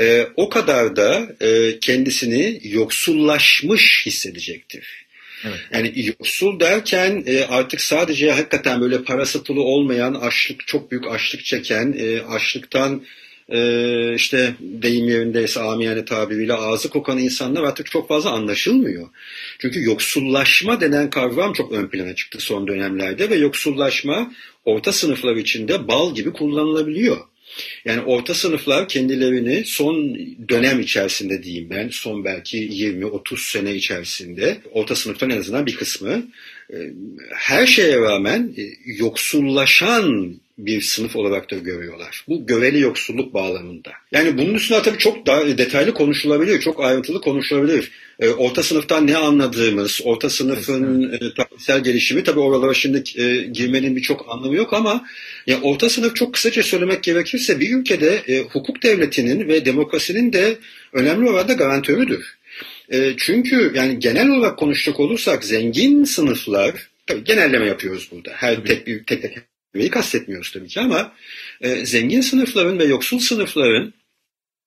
e, 0.00 0.26
o 0.36 0.48
kadar 0.48 0.96
da 0.96 1.28
e, 1.40 1.78
kendisini 1.80 2.60
yoksullaşmış 2.62 4.06
hissedecektir. 4.06 5.08
Evet. 5.44 5.58
Yani 5.72 5.92
yoksul 6.06 6.60
derken 6.60 7.24
e, 7.26 7.44
artık 7.44 7.80
sadece 7.80 8.30
hakikaten 8.30 8.80
böyle 8.80 9.04
pulu 9.44 9.62
olmayan, 9.62 10.14
açlık 10.14 10.66
çok 10.66 10.90
büyük 10.90 11.06
açlık 11.06 11.44
çeken, 11.44 11.94
e, 11.98 12.20
açlıktan 12.20 13.02
e, 13.48 14.14
işte 14.14 14.54
deyim 14.60 15.08
yerindeyse 15.08 15.60
amiyane 15.60 16.04
tabiriyle 16.04 16.54
ağzı 16.54 16.90
kokan 16.90 17.18
insanlar 17.18 17.62
artık 17.62 17.90
çok 17.90 18.08
fazla 18.08 18.30
anlaşılmıyor. 18.30 19.08
Çünkü 19.58 19.82
yoksullaşma 19.82 20.80
denen 20.80 21.10
kavram 21.10 21.52
çok 21.52 21.72
ön 21.72 21.88
plana 21.88 22.14
çıktı 22.14 22.38
son 22.40 22.66
dönemlerde 22.68 23.30
ve 23.30 23.36
yoksullaşma 23.36 24.32
orta 24.64 24.92
sınıflar 24.92 25.36
içinde 25.36 25.88
bal 25.88 26.14
gibi 26.14 26.32
kullanılabiliyor. 26.32 27.16
Yani 27.84 28.00
orta 28.00 28.34
sınıflar 28.34 28.88
kendilerini 28.88 29.64
son 29.64 30.18
dönem 30.48 30.80
içerisinde 30.80 31.42
diyeyim 31.42 31.70
ben, 31.70 31.88
son 31.88 32.24
belki 32.24 32.58
20-30 32.68 33.50
sene 33.50 33.74
içerisinde 33.74 34.58
orta 34.72 34.96
sınıftan 34.96 35.30
en 35.30 35.38
azından 35.38 35.66
bir 35.66 35.76
kısmı 35.76 36.30
e, 36.72 36.76
her 37.34 37.66
şeye 37.66 38.00
rağmen 38.00 38.54
e, 38.58 38.62
yoksullaşan 38.84 40.34
bir 40.58 40.80
sınıf 40.80 41.16
olarak 41.16 41.50
da 41.50 41.56
görüyorlar. 41.56 42.24
Bu 42.28 42.46
göveli 42.46 42.80
yoksulluk 42.80 43.34
bağlamında. 43.34 43.90
Yani 44.12 44.38
bunun 44.38 44.54
üstüne 44.54 44.82
tabii 44.82 44.98
çok 44.98 45.26
daha 45.26 45.58
detaylı 45.58 45.94
konuşulabilir, 45.94 46.60
çok 46.60 46.84
ayrıntılı 46.84 47.20
konuşulabilir. 47.20 47.90
E, 48.20 48.28
orta 48.28 48.62
sınıftan 48.62 49.06
ne 49.06 49.16
anladığımız, 49.16 50.00
orta 50.04 50.30
sınıfın 50.30 51.12
e, 51.12 51.18
tarihsel 51.18 51.82
gelişimi 51.82 52.24
tabii 52.24 52.40
oralara 52.40 52.74
şimdi 52.74 53.02
e, 53.16 53.36
girmenin 53.36 53.96
birçok 53.96 54.26
anlamı 54.28 54.56
yok 54.56 54.72
ama 54.72 55.04
ya 55.46 55.60
orta 55.60 55.88
sınıf 55.88 56.16
çok 56.16 56.34
kısaca 56.34 56.62
söylemek 56.62 57.02
gerekirse 57.02 57.60
bir 57.60 57.76
ülkede 57.76 58.22
e, 58.28 58.40
hukuk 58.42 58.82
devletinin 58.82 59.48
ve 59.48 59.64
demokrasinin 59.64 60.32
de 60.32 60.56
önemli 60.92 61.30
oranda 61.30 61.52
garantörüdür. 61.52 62.38
E, 62.92 63.14
çünkü 63.16 63.72
yani 63.74 63.98
genel 63.98 64.28
olarak 64.28 64.58
konuşacak 64.58 65.00
olursak 65.00 65.44
zengin 65.44 66.04
sınıflar, 66.04 66.88
tabii 67.06 67.24
genelleme 67.24 67.66
yapıyoruz 67.66 68.08
burada. 68.12 68.30
Her 68.34 68.56
tabii. 68.56 68.68
tek 68.68 68.86
bir 68.86 69.04
tek 69.04 69.22
tek 69.22 69.36
Neyi 69.78 69.90
kastetmiyoruz 69.90 70.52
tabii 70.52 70.68
ki 70.68 70.80
ama 70.80 71.12
e, 71.60 71.86
zengin 71.86 72.20
sınıfların 72.20 72.78
ve 72.78 72.84
yoksul 72.84 73.18
sınıfların 73.18 73.94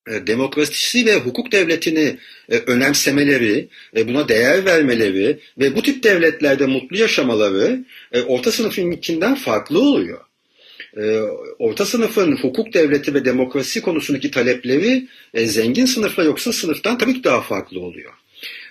e, 0.07 0.27
demokrasi 0.27 1.05
ve 1.05 1.15
hukuk 1.15 1.51
devletini 1.51 2.17
e, 2.49 2.57
önemsemeleri, 2.57 3.67
e, 3.97 4.07
buna 4.07 4.27
değer 4.27 4.65
vermeleri 4.65 5.39
ve 5.57 5.75
bu 5.75 5.81
tip 5.81 6.03
devletlerde 6.03 6.65
mutlu 6.65 6.97
yaşamaları 6.97 7.85
e, 8.11 8.21
orta 8.21 8.51
sınıfınkinden 8.51 9.35
farklı 9.35 9.79
oluyor. 9.79 10.19
E, 10.97 11.19
orta 11.59 11.85
sınıfın 11.85 12.37
hukuk 12.37 12.73
devleti 12.73 13.13
ve 13.13 13.25
demokrasi 13.25 13.81
konusundaki 13.81 14.31
talepleri 14.31 15.07
e, 15.33 15.45
zengin 15.45 15.85
sınıfla 15.85 16.23
yoksul 16.23 16.51
sınıftan 16.51 16.97
tabii 16.97 17.13
ki 17.13 17.23
daha 17.23 17.41
farklı 17.41 17.79
oluyor. 17.79 18.13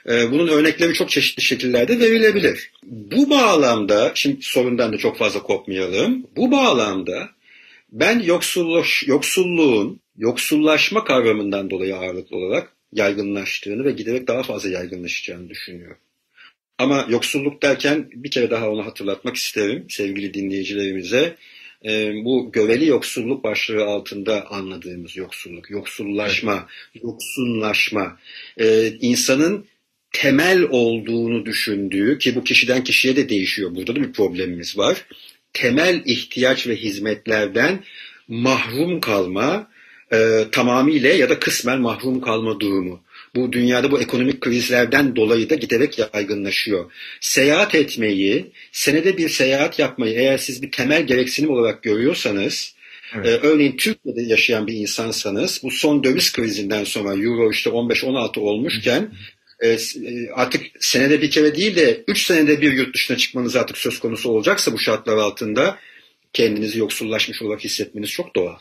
Ee, 0.09 0.31
bunun 0.31 0.49
örnekleri 0.49 0.95
çok 0.95 1.11
çeşitli 1.11 1.43
şekillerde 1.43 2.01
verilebilir. 2.01 2.73
Bu 2.83 3.31
bağlamda, 3.31 4.13
şimdi 4.15 4.43
sorundan 4.43 4.93
da 4.93 4.99
çok 4.99 5.19
fazla 5.19 5.43
kopmayalım. 5.43 6.27
Bu 6.37 6.51
bağlamda 6.51 7.31
ben 7.93 8.19
yoksullaş, 8.19 9.03
yoksulluğun, 9.07 10.01
yoksullaşma 10.17 11.05
kavramından 11.05 11.71
dolayı 11.71 11.97
ağırlıklı 11.97 12.37
olarak 12.37 12.73
yaygınlaştığını 12.93 13.85
ve 13.85 13.91
giderek 13.91 14.29
daha 14.29 14.43
fazla 14.43 14.69
yaygınlaşacağını 14.69 15.49
düşünüyorum. 15.49 15.99
Ama 16.79 17.07
yoksulluk 17.09 17.63
derken 17.63 18.09
bir 18.13 18.31
kere 18.31 18.51
daha 18.51 18.71
onu 18.71 18.87
hatırlatmak 18.87 19.37
isterim 19.37 19.87
sevgili 19.89 20.35
dinleyicilerimize. 20.35 21.37
E, 21.85 22.13
bu 22.25 22.53
göveli 22.53 22.87
yoksulluk 22.87 23.45
başlığı 23.45 23.85
altında 23.85 24.51
anladığımız 24.51 25.17
yoksulluk, 25.17 25.71
yoksullaşma, 25.71 26.67
yoksunlaşma, 27.03 28.19
e, 28.61 28.89
insanın 29.01 29.67
temel 30.13 30.63
olduğunu 30.71 31.47
düşündüğü 31.47 32.19
ki 32.19 32.35
bu 32.35 32.45
kişiden 32.45 32.85
kişiye 32.85 33.17
de 33.17 33.29
değişiyor. 33.29 33.75
Burada 33.75 33.97
da 33.97 34.01
bir 34.01 34.13
problemimiz 34.13 34.79
var. 34.79 35.05
Temel 35.53 36.03
ihtiyaç 36.05 36.67
ve 36.67 36.77
hizmetlerden 36.77 37.85
mahrum 38.29 39.01
kalma, 39.01 39.71
e, 40.13 40.45
tamamıyla 40.53 41.11
ya 41.11 41.31
da 41.31 41.39
kısmen 41.39 41.81
mahrum 41.81 42.21
kalma 42.21 42.61
durumu. 42.61 43.03
Bu 43.35 43.53
dünyada 43.53 43.91
bu 43.91 44.01
ekonomik 44.01 44.41
krizlerden 44.41 45.17
dolayı 45.17 45.51
da 45.51 45.55
giderek 45.55 45.99
yaygınlaşıyor. 45.99 46.93
Seyahat 47.21 47.75
etmeyi, 47.75 48.53
senede 48.73 49.17
bir 49.17 49.29
seyahat 49.29 49.79
yapmayı 49.79 50.15
eğer 50.15 50.39
siz 50.39 50.63
bir 50.63 50.71
temel 50.71 51.07
gereksinim 51.07 51.51
olarak 51.51 51.83
görüyorsanız, 51.83 52.75
Evet. 53.15 53.27
Ee, 53.27 53.47
örneğin 53.47 53.77
Türkiye'de 53.77 54.23
yaşayan 54.23 54.67
bir 54.67 54.73
insansanız 54.73 55.61
bu 55.63 55.71
son 55.71 56.05
döviz 56.05 56.33
krizinden 56.33 56.85
sonra 56.85 57.15
Euro 57.15 57.51
işte 57.51 57.71
15-16 57.71 58.41
olmuşken 58.41 59.11
e, 59.61 59.69
e, 59.69 60.31
artık 60.35 60.67
senede 60.81 61.23
bir 61.23 61.31
kere 61.31 61.57
değil 61.57 61.77
de 61.77 62.05
3 62.09 62.27
senede 62.27 62.61
bir 62.61 62.73
yurt 62.73 62.95
dışına 62.95 63.17
çıkmanız 63.17 63.57
artık 63.57 63.79
söz 63.79 64.01
konusu 64.01 64.31
olacaksa 64.31 64.73
bu 64.73 64.79
şartlar 64.79 65.17
altında 65.17 65.79
kendinizi 66.33 66.79
yoksullaşmış 66.79 67.43
olarak 67.43 67.65
hissetmeniz 67.65 68.11
çok 68.11 68.37
doğal. 68.37 68.59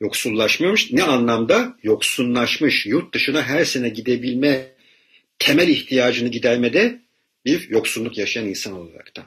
Yoksullaşmıyormuş. 0.00 0.92
Ne 0.92 1.02
anlamda? 1.02 1.76
Yoksunlaşmış. 1.82 2.86
Yurt 2.86 3.14
dışına 3.14 3.42
her 3.42 3.64
sene 3.64 3.88
gidebilme 3.88 4.66
temel 5.38 5.68
ihtiyacını 5.68 6.28
gidermede 6.28 7.00
bir 7.44 7.68
yoksunluk 7.68 8.18
yaşayan 8.18 8.48
insan 8.48 8.72
olaraktan. 8.72 9.24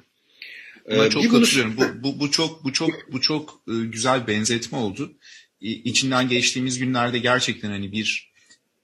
Ben 0.89 1.05
ee, 1.05 1.09
çok 1.09 1.23
bir 1.23 1.29
katılıyorum. 1.29 1.77
Bu, 1.77 2.03
bu, 2.03 2.19
bu 2.19 2.31
çok 2.31 2.63
bu 2.63 2.73
çok 2.73 2.89
bu 3.11 3.21
çok 3.21 3.61
e, 3.67 3.73
güzel 3.85 4.27
benzetme 4.27 4.77
oldu. 4.77 5.13
İçinden 5.61 6.29
geçtiğimiz 6.29 6.79
günlerde 6.79 7.19
gerçekten 7.19 7.69
hani 7.69 7.91
bir 7.91 8.31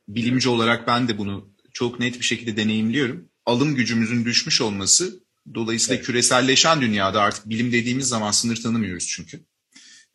bilimci 0.07 0.49
olarak 0.49 0.87
ben 0.87 1.07
de 1.07 1.17
bunu 1.17 1.52
çok 1.73 1.99
net 1.99 2.19
bir 2.19 2.25
şekilde 2.25 2.57
deneyimliyorum. 2.57 3.29
Alım 3.45 3.75
gücümüzün 3.75 4.25
düşmüş 4.25 4.61
olması 4.61 5.23
dolayısıyla 5.55 5.95
evet. 5.95 6.05
küreselleşen 6.05 6.81
dünyada 6.81 7.21
artık 7.21 7.49
bilim 7.49 7.71
dediğimiz 7.71 8.07
zaman 8.07 8.31
sınır 8.31 8.55
tanımıyoruz 8.55 9.07
çünkü. 9.07 9.45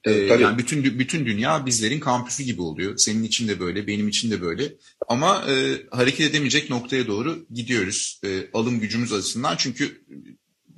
Ee, 0.04 0.10
yani 0.10 0.58
bütün 0.58 0.98
bütün 0.98 1.26
dünya 1.26 1.66
bizlerin 1.66 2.00
kampüsü 2.00 2.42
gibi 2.42 2.62
oluyor. 2.62 2.96
Senin 2.96 3.22
için 3.22 3.48
de 3.48 3.60
böyle, 3.60 3.86
benim 3.86 4.08
için 4.08 4.30
de 4.30 4.40
böyle. 4.40 4.72
Ama 5.08 5.44
e, 5.50 5.82
hareket 5.90 6.30
edemeyecek 6.30 6.70
noktaya 6.70 7.06
doğru 7.06 7.46
gidiyoruz 7.50 8.20
e, 8.24 8.50
alım 8.52 8.80
gücümüz 8.80 9.12
açısından. 9.12 9.56
Çünkü 9.56 10.04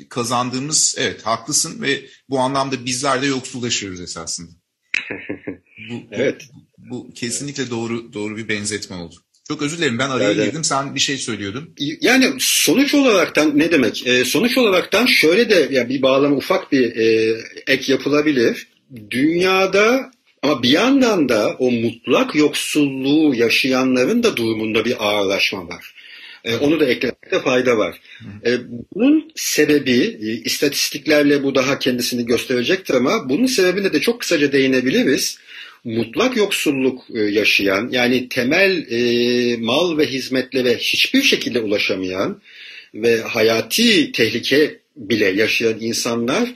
kazandığımız, 0.09 0.95
evet 0.99 1.27
haklısın 1.27 1.83
ve 1.83 2.07
bu 2.29 2.39
anlamda 2.39 2.85
bizler 2.85 3.23
de 3.23 3.27
yoksullaşıyoruz 3.27 4.01
esasında. 4.01 4.51
bu, 5.91 6.03
evet. 6.11 6.43
Bu, 6.79 6.91
bu 6.91 7.15
kesinlikle 7.15 7.71
doğru 7.71 8.13
doğru 8.13 8.37
bir 8.37 8.49
benzetme 8.49 8.97
oldu. 8.97 9.15
Çok 9.51 9.63
özür 9.63 9.79
dilerim 9.79 9.99
ben 9.99 10.11
araya 10.11 10.33
evet. 10.33 10.47
girdim 10.47 10.65
sen 10.65 10.95
bir 10.95 11.01
şey 11.01 11.19
söylüyordun. 11.19 11.75
Yani 12.01 12.33
sonuç 12.39 12.95
olaraktan 12.95 13.59
ne 13.59 13.73
demek? 13.73 14.07
E, 14.07 14.25
sonuç 14.25 14.59
olaraktan 14.59 15.07
şöyle 15.07 15.51
de 15.51 15.69
ya 15.71 15.89
bir 15.89 16.03
bağlama 16.03 16.37
ufak 16.37 16.73
bir 16.73 16.97
e, 16.97 17.37
ek 17.67 17.93
yapılabilir. 17.93 18.69
Dünyada 19.11 20.11
ama 20.43 20.63
bir 20.63 20.69
yandan 20.69 21.29
da 21.29 21.57
o 21.59 21.71
mutlak 21.71 22.35
yoksulluğu 22.35 23.35
yaşayanların 23.35 24.23
da 24.23 24.37
durumunda 24.37 24.85
bir 24.85 25.07
ağırlaşma 25.07 25.69
var. 25.69 25.95
E, 26.45 26.57
onu 26.57 26.81
da 26.81 26.87
eklemekte 26.87 27.41
fayda 27.41 27.79
var. 27.79 28.01
E, 28.47 28.51
bunun 28.95 29.33
sebebi, 29.37 30.19
e, 30.23 30.27
istatistiklerle 30.27 31.43
bu 31.43 31.55
daha 31.55 31.79
kendisini 31.79 32.27
gösterecektir 32.27 32.95
ama 32.95 33.29
bunun 33.29 33.47
sebebine 33.47 33.93
de 33.93 34.01
çok 34.01 34.21
kısaca 34.21 34.53
değinebiliriz 34.53 35.39
mutlak 35.85 36.37
yoksulluk 36.37 37.05
e, 37.15 37.19
yaşayan 37.21 37.89
yani 37.93 38.29
temel 38.29 38.87
e, 38.91 39.57
mal 39.57 39.99
ve 39.99 40.07
hizmetlere 40.07 40.77
hiçbir 40.77 41.23
şekilde 41.23 41.61
ulaşamayan 41.61 42.43
ve 42.95 43.21
hayati 43.21 44.13
tehlike 44.13 44.79
bile 44.97 45.27
yaşayan 45.27 45.81
insanlar 45.81 46.55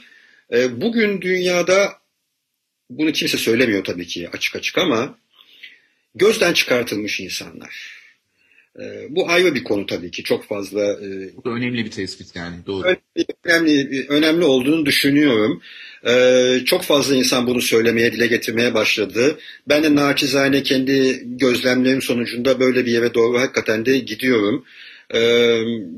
e, 0.53 0.81
bugün 0.81 1.21
dünyada 1.21 1.93
bunu 2.91 3.13
kimse 3.13 3.39
söylemiyor 3.39 3.85
tabii 3.85 4.07
ki 4.07 4.29
açık 4.33 4.57
açık 4.57 4.79
ama 4.79 5.19
gözden 6.15 6.53
çıkartılmış 6.53 7.21
insanlar. 7.21 8.04
Bu 9.09 9.31
ayrı 9.31 9.55
bir 9.55 9.65
konu 9.65 9.87
tabii 9.87 10.11
ki 10.11 10.23
çok 10.23 10.45
fazla. 10.45 10.99
Bu 11.37 11.45
da 11.45 11.51
önemli 11.51 11.85
bir 11.85 11.91
tespit 11.91 12.37
yani 12.37 12.57
doğru. 12.67 12.97
Önemli, 13.45 14.07
önemli 14.09 14.45
olduğunu 14.45 14.87
düşünüyorum. 14.87 15.63
Ee, 16.07 16.61
çok 16.65 16.83
fazla 16.83 17.15
insan 17.15 17.47
bunu 17.47 17.61
söylemeye, 17.61 18.13
dile 18.13 18.27
getirmeye 18.27 18.75
başladı. 18.75 19.39
Ben 19.69 19.83
de 19.83 19.95
naçizane 19.95 20.63
kendi 20.63 21.23
gözlemlerim 21.25 22.03
sonucunda 22.03 22.61
böyle 22.61 22.87
bir 22.87 22.93
yere 22.93 23.15
doğru 23.15 23.41
hakikaten 23.41 23.87
de 23.87 23.99
gidiyorum. 23.99 24.65
Ee, 25.11 25.21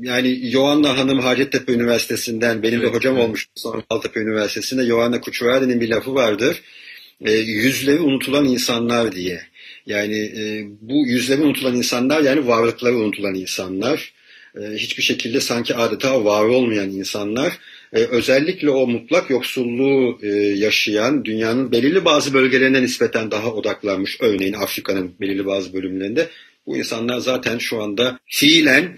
yani 0.01 0.51
Yohanna 0.51 0.97
Hanım 0.97 1.19
Hacettepe 1.19 1.73
Üniversitesi'nden 1.73 2.63
benim 2.63 2.79
evet, 2.81 2.93
de 2.93 2.97
hocam 2.97 3.15
evet. 3.15 3.25
olmuş 3.25 3.47
sonra 3.55 3.83
Maltepe 3.91 4.19
Üniversitesi'nde 4.19 4.83
Yohanna 4.83 5.21
Kuçuradi'nin 5.21 5.81
bir 5.81 5.89
lafı 5.89 6.15
vardır. 6.15 6.61
Ee, 7.21 7.31
yüzleri 7.31 7.99
unutulan 7.99 8.45
insanlar 8.45 9.11
diye. 9.11 9.41
Yani 9.87 10.17
e, 10.17 10.65
bu 10.81 11.07
yüzleri 11.07 11.41
unutulan 11.41 11.75
insanlar 11.75 12.21
yani 12.21 12.47
varlıkları 12.47 12.95
unutulan 12.95 13.35
insanlar. 13.35 14.13
E, 14.61 14.61
hiçbir 14.61 15.03
şekilde 15.03 15.39
sanki 15.39 15.75
adeta 15.75 16.25
var 16.25 16.45
olmayan 16.45 16.89
insanlar 16.89 17.59
e, 17.93 17.99
özellikle 17.99 18.69
o 18.69 18.87
mutlak 18.87 19.29
yoksulluğu 19.29 20.19
e, 20.21 20.27
yaşayan 20.37 21.25
dünyanın 21.25 21.71
belirli 21.71 22.05
bazı 22.05 22.33
bölgelerine 22.33 22.81
nispeten 22.81 23.31
daha 23.31 23.53
odaklanmış 23.53 24.17
örneğin 24.21 24.53
Afrika'nın 24.53 25.13
belirli 25.21 25.45
bazı 25.45 25.73
bölümlerinde 25.73 26.29
bu 26.65 26.77
insanlar 26.77 27.19
zaten 27.19 27.57
şu 27.57 27.81
anda 27.81 28.19
fiilen 28.25 28.97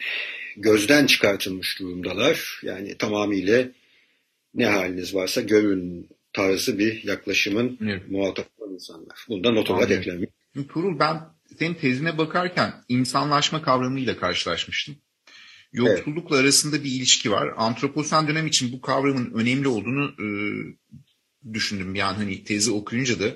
gözden 0.57 1.05
çıkartılmış 1.05 1.79
durumdalar. 1.79 2.61
Yani 2.63 2.97
tamamıyla 2.97 3.65
ne 4.55 4.65
haliniz 4.65 5.15
varsa 5.15 5.41
görün 5.41 6.07
tarzı 6.33 6.79
bir 6.79 7.03
yaklaşımın 7.03 7.77
evet. 7.83 8.01
muhatap 8.09 8.47
olan 8.57 8.73
insanlar. 8.73 9.25
Bunda 9.29 9.51
not 9.51 9.69
olarak 9.69 9.91
eklenmiş. 9.91 10.29
Turul 10.67 10.99
ben 10.99 11.21
senin 11.59 11.73
tezine 11.73 12.17
bakarken 12.17 12.73
insanlaşma 12.87 13.61
kavramıyla 13.61 14.17
karşılaşmıştım 14.17 14.95
yoksullukla 15.73 16.35
evet. 16.35 16.43
arasında 16.43 16.83
bir 16.83 16.91
ilişki 16.91 17.31
var. 17.31 17.53
Antroposen 17.57 18.27
dönem 18.27 18.47
için 18.47 18.71
bu 18.71 18.81
kavramın 18.81 19.31
önemli 19.33 19.67
olduğunu 19.67 20.11
e, 20.19 20.27
düşündüm. 21.53 21.95
Yani 21.95 22.15
hani 22.17 22.43
tezi 22.43 22.71
okuyunca 22.71 23.19
da 23.19 23.35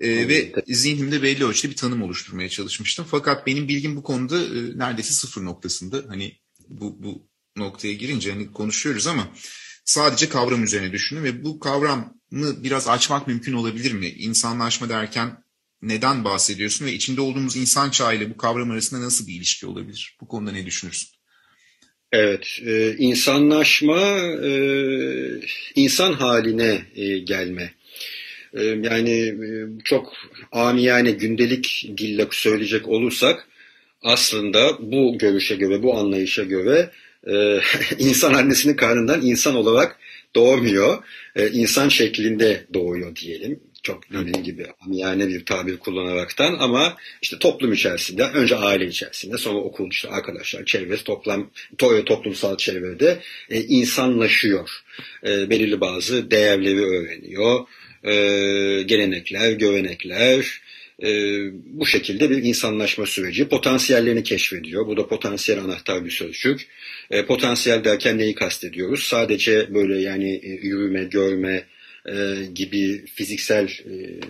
e, 0.00 0.28
ve 0.28 0.52
zihnimde 0.66 1.22
belli 1.22 1.44
ölçüde 1.44 1.72
bir 1.72 1.76
tanım 1.76 2.02
oluşturmaya 2.02 2.48
çalışmıştım. 2.48 3.06
Fakat 3.10 3.46
benim 3.46 3.68
bilgim 3.68 3.96
bu 3.96 4.02
konuda 4.02 4.38
e, 4.38 4.78
neredeyse 4.78 5.12
sıfır 5.12 5.44
noktasında. 5.44 6.04
Hani 6.08 6.36
bu, 6.68 7.02
bu 7.02 7.28
noktaya 7.56 7.94
girince 7.94 8.32
hani 8.32 8.52
konuşuyoruz 8.52 9.06
ama 9.06 9.28
sadece 9.84 10.28
kavram 10.28 10.64
üzerine 10.64 10.92
düşündüm 10.92 11.24
ve 11.24 11.44
bu 11.44 11.60
kavram 11.60 12.16
biraz 12.32 12.88
açmak 12.88 13.26
mümkün 13.26 13.52
olabilir 13.52 13.92
mi? 13.92 14.08
İnsanlaşma 14.08 14.88
derken 14.88 15.45
neden 15.82 16.24
bahsediyorsun 16.24 16.86
ve 16.86 16.92
içinde 16.92 17.20
olduğumuz 17.20 17.56
insan 17.56 17.90
çağıyla 17.90 18.30
bu 18.30 18.36
kavram 18.36 18.70
arasında 18.70 19.00
nasıl 19.00 19.26
bir 19.26 19.32
ilişki 19.32 19.66
olabilir? 19.66 20.16
Bu 20.20 20.28
konuda 20.28 20.52
ne 20.52 20.66
düşünürsün? 20.66 21.08
Evet, 22.12 22.46
e, 22.66 22.96
insanlaşma 22.98 24.00
e, 24.44 24.50
insan 25.74 26.12
haline 26.12 26.82
e, 26.94 27.18
gelme. 27.18 27.74
E, 28.54 28.64
yani 28.64 29.12
e, 29.20 29.48
çok 29.84 30.12
amiyane 30.52 31.10
gündelik 31.10 31.90
dille 31.98 32.26
söyleyecek 32.30 32.88
olursak 32.88 33.48
aslında 34.02 34.78
bu 34.80 35.18
görüşe 35.18 35.54
göre, 35.56 35.82
bu 35.82 35.98
anlayışa 35.98 36.42
göre 36.42 36.90
e, 37.26 37.60
insan 37.98 38.34
annesinin 38.34 38.76
karnından 38.76 39.22
insan 39.22 39.54
olarak 39.54 39.98
doğmuyor. 40.34 41.04
E, 41.36 41.48
insan 41.48 41.88
şeklinde 41.88 42.66
doğuyor 42.74 43.16
diyelim 43.16 43.60
çok 43.86 44.12
dediğim 44.12 44.44
gibi 44.44 44.66
amiyane 44.80 45.28
bir 45.28 45.44
tabir 45.44 45.76
kullanaraktan 45.76 46.56
ama 46.58 46.96
işte 47.22 47.38
toplum 47.38 47.72
içerisinde 47.72 48.22
önce 48.22 48.56
aile 48.56 48.86
içerisinde 48.86 49.38
sonra 49.38 49.58
okul 49.58 49.90
işte 49.90 50.08
arkadaşlar 50.08 50.64
çevresi 50.64 51.04
toplam 51.04 51.50
to, 51.78 52.04
toplumsal 52.04 52.56
çevrede 52.56 53.18
e, 53.50 53.60
insanlaşıyor. 53.60 54.70
E, 55.26 55.50
belirli 55.50 55.80
bazı 55.80 56.30
değerleri 56.30 56.84
öğreniyor. 56.84 57.66
E, 58.04 58.12
gelenekler, 58.82 59.52
görenekler, 59.52 60.60
e, 61.02 61.08
bu 61.66 61.86
şekilde 61.86 62.30
bir 62.30 62.42
insanlaşma 62.42 63.06
süreci 63.06 63.48
potansiyellerini 63.48 64.22
keşfediyor. 64.22 64.86
Bu 64.86 64.96
da 64.96 65.08
potansiyel 65.08 65.60
anahtar 65.60 66.04
bir 66.04 66.10
sözcük. 66.10 66.66
E, 67.10 67.26
potansiyel 67.26 67.84
derken 67.84 68.18
neyi 68.18 68.34
kastediyoruz? 68.34 69.02
Sadece 69.02 69.74
böyle 69.74 70.00
yani 70.00 70.40
e, 70.42 70.48
yürüme, 70.48 71.04
görme, 71.04 71.64
e, 72.08 72.44
gibi 72.54 73.06
fiziksel 73.06 73.64
e, 73.64 74.20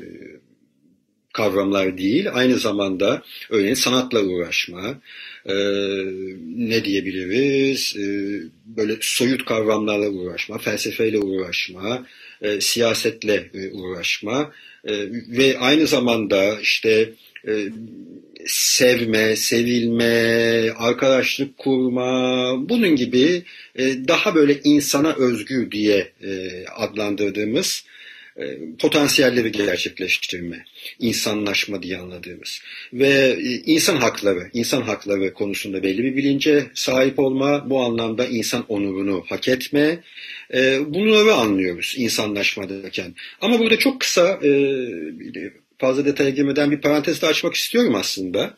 kavramlar 1.37 1.99
değil, 1.99 2.27
aynı 2.33 2.59
zamanda 2.59 3.23
örneğin 3.51 3.75
sanatla 3.75 4.23
uğraşma, 4.23 5.01
e, 5.47 5.55
ne 6.57 6.85
diyebiliriz, 6.85 7.97
e, 7.97 8.07
böyle 8.65 8.97
soyut 9.01 9.45
kavramlarla 9.45 10.09
uğraşma, 10.09 10.59
felsefeyle 10.59 11.19
uğraşma, 11.19 12.07
e, 12.43 12.61
siyasetle 12.61 13.51
e, 13.55 13.71
uğraşma 13.71 14.53
e, 14.85 14.93
ve 15.11 15.59
aynı 15.59 15.87
zamanda 15.87 16.61
işte 16.61 17.13
e, 17.47 17.53
sevme, 18.47 19.37
sevilme, 19.37 20.71
arkadaşlık 20.71 21.59
kurma, 21.59 22.69
bunun 22.69 22.97
gibi 22.97 23.43
e, 23.77 24.09
daha 24.09 24.35
böyle 24.35 24.61
insana 24.65 25.15
özgü 25.15 25.69
diye 25.73 26.13
e, 26.23 26.65
adlandırdığımız 26.77 27.85
potansiyelleri 28.79 29.53
gerçekleştirme, 29.53 30.65
insanlaşma 30.99 31.83
diye 31.83 31.99
anladığımız 31.99 32.61
ve 32.93 33.39
insan 33.67 33.97
hakları, 33.97 34.51
insan 34.53 34.83
hakları 34.83 35.33
konusunda 35.33 35.83
belli 35.83 36.05
bir 36.05 36.17
bilince 36.17 36.67
sahip 36.75 37.19
olma, 37.19 37.71
bu 37.71 37.81
anlamda 37.81 38.27
insan 38.27 38.65
onurunu 38.69 39.25
hak 39.29 39.49
etme, 39.49 40.01
bunları 40.87 41.35
anlıyoruz 41.35 41.95
insanlaşma 41.97 42.69
derken. 42.69 43.15
Ama 43.41 43.59
burada 43.59 43.79
çok 43.79 44.01
kısa 44.01 44.41
fazla 45.79 46.05
detaya 46.05 46.31
girmeden 46.31 46.71
bir 46.71 46.81
parantez 46.81 47.23
de 47.23 47.27
açmak 47.27 47.55
istiyorum 47.55 47.95
aslında. 47.95 48.57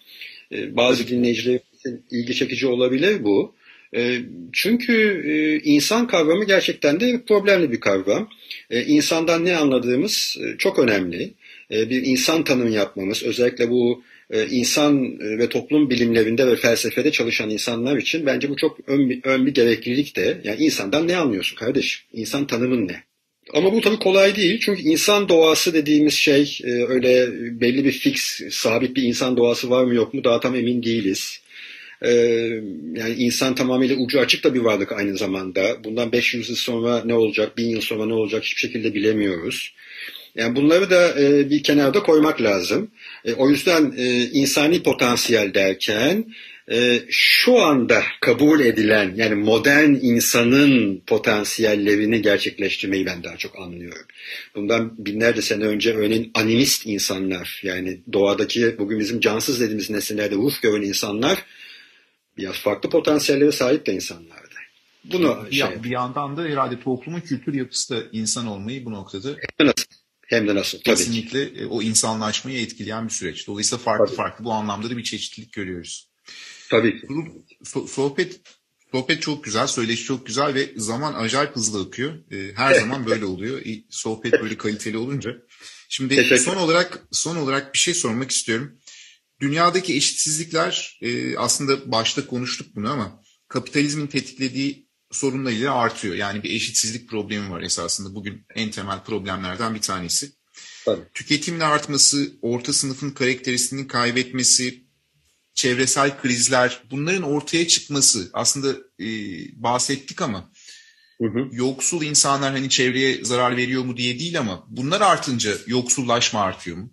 E, 0.53 0.77
bazı 0.77 1.09
dinleyicilerin 1.09 1.61
ilgi 2.11 2.35
çekici 2.35 2.67
olabilir 2.67 3.25
bu. 3.25 3.55
E, 3.97 4.19
çünkü 4.53 5.23
e, 5.27 5.59
insan 5.71 6.07
kavramı 6.07 6.45
gerçekten 6.45 7.01
de 7.01 7.21
problemli 7.29 7.73
bir 7.73 7.81
kavram. 7.81 8.29
E, 8.71 8.85
insandan 8.85 9.45
ne 9.45 9.57
anladığımız 9.57 10.37
e, 10.41 10.57
çok 10.59 10.79
önemli. 10.79 11.31
E, 11.71 11.91
bir 11.91 12.07
insan 12.07 12.45
tanımı 12.45 12.71
yapmamız, 12.71 13.23
özellikle 13.23 13.71
bu 13.71 14.03
e, 14.31 14.47
insan 14.47 15.19
ve 15.21 15.49
toplum 15.49 15.91
bilimlerinde 15.91 16.47
ve 16.47 16.57
felsefede 16.57 17.11
çalışan 17.11 17.51
insanlar 17.51 17.97
için 17.97 18.27
bence 18.27 18.51
bu 18.51 18.57
çok 18.57 18.79
ön 18.87 19.11
bir, 19.11 19.21
ön 19.25 19.47
bir 19.47 19.55
gereklilik 19.55 20.17
de. 20.17 20.41
Yani 20.45 20.65
insandan 20.65 21.09
ne 21.09 21.17
anlıyorsun 21.17 21.57
kardeşim? 21.57 22.03
İnsan 22.13 22.47
tanımın 22.47 22.89
ne? 22.89 23.08
Ama 23.55 23.73
bu 23.73 23.81
tabii 23.81 23.99
kolay 23.99 24.37
değil. 24.37 24.61
Çünkü 24.61 24.83
insan 24.83 25.29
doğası 25.29 25.75
dediğimiz 25.75 26.15
şey 26.15 26.59
e, 26.65 26.71
öyle 26.71 27.29
belli 27.61 27.85
bir 27.85 27.93
fix, 27.93 28.41
sabit 28.51 28.97
bir 28.97 29.03
insan 29.03 29.37
doğası 29.37 29.71
var 29.71 29.85
mı 29.85 29.95
yok 29.95 30.15
mu 30.15 30.25
daha 30.25 30.41
tam 30.41 30.57
emin 30.57 30.83
değiliz. 30.83 31.41
E, 32.03 32.11
yani 32.95 33.15
insan 33.17 33.55
tamamıyla 33.55 33.97
ucu 33.97 34.21
açık 34.21 34.45
da 34.45 34.55
bir 34.55 34.61
varlık 34.61 34.93
aynı 34.93 35.17
zamanda. 35.17 35.85
Bundan 35.85 36.13
500 36.13 36.49
yıl 36.49 36.57
sonra 36.57 37.03
ne 37.05 37.15
olacak, 37.15 37.57
1000 37.57 37.69
yıl 37.69 37.81
sonra 37.81 38.07
ne 38.07 38.15
olacak 38.15 38.45
hiçbir 38.45 38.61
şekilde 38.61 38.95
bilemiyoruz. 38.95 39.75
Yani 40.35 40.57
bunları 40.57 40.91
da 40.91 41.21
e, 41.21 41.51
bir 41.51 41.63
kenarda 41.63 42.03
koymak 42.03 42.43
lazım. 42.43 42.91
o 43.37 43.51
yüzden 43.51 43.93
insani 44.33 44.83
potansiyel 44.83 45.55
derken 45.55 46.25
e, 46.71 47.03
şu 47.11 47.59
anda 47.59 48.03
kabul 48.21 48.61
edilen 48.61 49.13
yani 49.17 49.35
modern 49.35 49.91
insanın 49.91 51.03
potansiyellerini 51.07 52.23
gerçekleştirmeyi 52.23 53.07
ben 53.07 53.25
daha 53.25 53.37
çok 53.37 53.59
anlıyorum. 53.59 54.07
Bundan 54.55 54.93
binlerce 54.99 55.43
sene 55.43 55.65
önce 55.65 55.95
örneğin 55.95 56.31
animist 56.35 56.87
insanlar 56.87 57.61
yani 57.65 58.01
doğadaki 58.13 58.79
bugün 58.79 59.01
bizim 59.01 59.21
cansız 59.21 59.61
dediğimiz 59.61 59.91
nesnelerde 59.91 60.35
ruh 60.35 60.63
gören 60.63 60.83
insanlar 60.83 61.45
biraz 62.37 62.55
farklı 62.55 62.91
potansiyellere 62.91 63.53
sahip 63.53 63.87
de 63.87 63.93
insanlardı. 63.93 64.49
Bunu 65.05 65.47
bir, 65.51 65.57
şey, 65.57 65.85
bir 65.85 65.91
yandan 65.91 66.37
da 66.37 66.43
herhalde 66.43 66.81
toplumun 66.81 67.21
kültür 67.21 67.55
yapısı 67.55 67.97
da 67.97 68.03
insan 68.13 68.47
olmayı 68.47 68.85
bu 68.85 68.93
noktada 68.93 69.29
hem 69.29 69.67
de 69.67 69.71
nasıl, 69.71 69.87
hem 70.27 70.49
de 70.49 70.55
nasıl 70.55 70.79
tabii 70.79 70.97
kesinlikle 70.97 71.55
ki. 71.55 71.67
o 71.67 71.83
insanlaşmayı 71.83 72.61
etkileyen 72.61 73.05
bir 73.05 73.13
süreç. 73.13 73.47
Dolayısıyla 73.47 73.85
farklı 73.85 74.07
tabii. 74.07 74.17
farklı 74.17 74.45
bu 74.45 74.53
anlamda 74.53 74.91
da 74.91 74.97
bir 74.97 75.03
çeşitlilik 75.03 75.53
görüyoruz. 75.53 76.08
Tabii 76.71 77.01
ki. 77.01 77.07
sohbet 77.89 78.41
sohbet 78.93 79.23
çok 79.23 79.45
güzel, 79.45 79.67
söyleşi 79.67 80.05
çok 80.05 80.27
güzel 80.27 80.55
ve 80.55 80.73
zaman 80.77 81.15
acayip 81.15 81.57
hızlı 81.57 81.83
akıyor. 81.83 82.15
Ee, 82.33 82.53
her 82.55 82.75
zaman 82.81 83.07
böyle 83.07 83.25
oluyor. 83.25 83.61
Sohbet 83.91 84.33
böyle 84.33 84.57
kaliteli 84.57 84.99
olunca. 84.99 85.37
Şimdi 85.89 86.39
son 86.39 86.57
olarak 86.57 87.07
son 87.13 87.37
olarak 87.37 87.75
bir 87.75 87.79
şey 87.79 87.95
sormak 87.95 88.31
istiyorum. 88.31 88.79
Dünyadaki 89.41 89.95
eşitsizlikler 89.97 90.99
e, 91.03 91.37
aslında 91.37 91.93
başta 91.93 92.27
konuştuk 92.27 92.77
bunu 92.77 92.91
ama 92.91 93.23
kapitalizmin 93.49 94.07
tetiklediği 94.07 94.89
sorunlarıyla 95.11 95.75
artıyor. 95.75 96.15
Yani 96.15 96.43
bir 96.43 96.51
eşitsizlik 96.51 97.09
problemi 97.09 97.51
var 97.51 97.63
esasında. 97.63 98.15
Bugün 98.15 98.47
en 98.55 98.71
temel 98.71 99.05
problemlerden 99.05 99.75
bir 99.75 99.81
tanesi. 99.81 100.33
Tabii. 100.85 101.03
Tüketimin 101.15 101.61
artması, 101.61 102.33
orta 102.43 102.73
sınıfın 102.73 103.11
karakteristiğini 103.11 103.87
kaybetmesi, 103.87 104.88
çevresel 105.59 106.19
krizler 106.23 106.81
bunların 106.91 107.23
ortaya 107.23 107.67
çıkması 107.67 108.31
aslında 108.33 108.69
e, 109.01 109.07
bahsettik 109.57 110.23
ama 110.23 110.51
hı 111.21 111.27
hı. 111.27 111.49
yoksul 111.53 112.03
insanlar 112.03 112.53
hani 112.53 112.69
çevreye 112.69 113.25
zarar 113.25 113.57
veriyor 113.57 113.85
mu 113.85 113.97
diye 113.97 114.19
değil 114.19 114.39
ama 114.39 114.65
bunlar 114.69 115.01
artınca 115.01 115.53
yoksullaşma 115.67 116.41
artıyor 116.41 116.77
mu? 116.77 116.91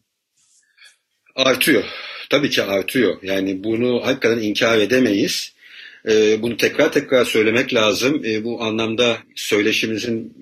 Artıyor. 1.36 1.84
Tabii 2.30 2.50
ki 2.50 2.64
artıyor. 2.64 3.18
Yani 3.24 3.64
bunu 3.64 4.02
hakikaten 4.06 4.42
inkar 4.42 4.78
edemeyiz. 4.78 5.54
Ee, 6.10 6.42
bunu 6.42 6.58
tekrar 6.58 6.92
tekrar 6.92 7.26
söylemek 7.26 7.74
lazım. 7.74 8.26
Ee, 8.26 8.44
bu 8.44 8.64
anlamda 8.64 9.18
söyleşimizin 9.36 10.38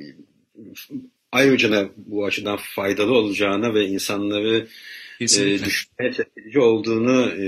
ayrıca 1.32 1.90
bu 1.98 2.26
açıdan 2.26 2.58
faydalı 2.76 3.14
olacağına 3.14 3.74
ve 3.74 3.86
insanları 3.86 4.68
Kesinlikle. 5.28 5.66
e, 5.66 5.66
düşünmeye 5.66 6.14
çekici 6.14 6.60
olduğunu 6.60 7.32
e, 7.32 7.48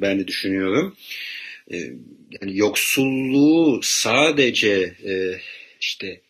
ben 0.00 0.20
de 0.20 0.26
düşünüyorum. 0.26 0.96
E, 1.72 1.76
yani 2.40 2.58
yoksulluğu 2.58 3.80
sadece 3.82 4.94
e, 5.04 5.40
işte 5.80 6.20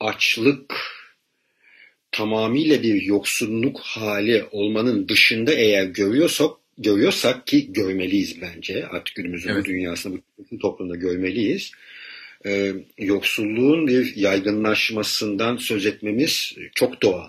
açlık 0.00 0.74
tamamıyla 2.12 2.82
bir 2.82 3.02
yoksulluk 3.02 3.80
hali 3.80 4.44
olmanın 4.50 5.08
dışında 5.08 5.52
eğer 5.52 5.84
görüyorsak 5.84 6.50
görüyorsak 6.78 7.46
ki 7.46 7.72
görmeliyiz 7.72 8.40
bence 8.40 8.86
artık 8.86 9.16
günümüzün 9.16 9.50
evet. 9.50 9.64
bu 9.64 9.68
dünyasında 9.68 10.18
bu 10.50 10.58
toplumda 10.58 10.96
görmeliyiz. 10.96 11.72
Ee, 12.46 12.72
yoksulluğun 12.98 13.86
bir 13.86 14.16
yaygınlaşmasından 14.16 15.56
söz 15.56 15.86
etmemiz 15.86 16.54
çok 16.74 17.02
doğal. 17.02 17.28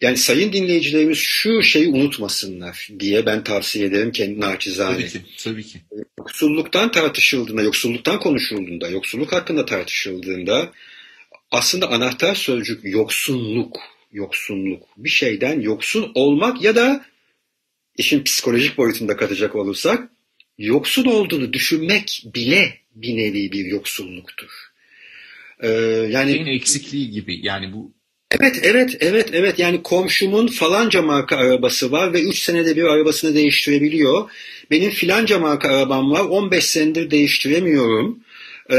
Yani 0.00 0.16
sayın 0.16 0.52
dinleyicilerimiz 0.52 1.18
şu 1.18 1.62
şeyi 1.62 1.88
unutmasınlar 1.88 2.88
diye 3.00 3.26
ben 3.26 3.44
tavsiye 3.44 3.86
ederim 3.86 4.12
kendi 4.12 4.40
naçizane. 4.40 4.96
Tabii 4.96 5.08
ki, 5.08 5.20
tabii 5.38 5.64
ki. 5.64 5.80
Yoksulluktan 6.18 6.90
tartışıldığında, 6.90 7.62
yoksulluktan 7.62 8.20
konuşulduğunda, 8.20 8.88
yoksulluk 8.88 9.32
hakkında 9.32 9.66
tartışıldığında 9.66 10.72
aslında 11.50 11.90
anahtar 11.90 12.34
sözcük 12.34 12.80
yoksunluk, 12.84 13.76
yoksunluk. 14.12 14.82
Bir 14.96 15.08
şeyden 15.08 15.60
yoksun 15.60 16.12
olmak 16.14 16.62
ya 16.62 16.76
da 16.76 17.04
işin 17.96 18.24
psikolojik 18.24 18.78
boyutunda 18.78 19.16
katacak 19.16 19.56
olursak 19.56 20.10
yoksun 20.58 21.04
olduğunu 21.04 21.52
düşünmek 21.52 22.22
bile 22.34 22.80
bir 22.94 23.16
nevi 23.16 23.52
bir 23.52 23.64
yoksulluktur. 23.64 24.50
Ee, 25.60 25.68
yani 26.10 26.32
Şeyin 26.32 26.46
eksikliği 26.46 27.10
gibi 27.10 27.46
yani 27.46 27.72
bu 27.72 27.95
Evet, 28.30 28.60
evet, 28.62 28.96
evet, 29.00 29.30
evet. 29.32 29.58
Yani 29.58 29.82
komşumun 29.82 30.46
falanca 30.46 31.02
marka 31.02 31.36
arabası 31.36 31.92
var 31.92 32.12
ve 32.12 32.22
3 32.22 32.38
senede 32.38 32.76
bir 32.76 32.82
arabasını 32.84 33.34
değiştirebiliyor. 33.34 34.30
Benim 34.70 34.90
filanca 34.90 35.38
marka 35.38 35.68
arabam 35.68 36.10
var, 36.10 36.20
15 36.20 36.64
senedir 36.64 37.10
değiştiremiyorum. 37.10 38.20
Ee, 38.70 38.76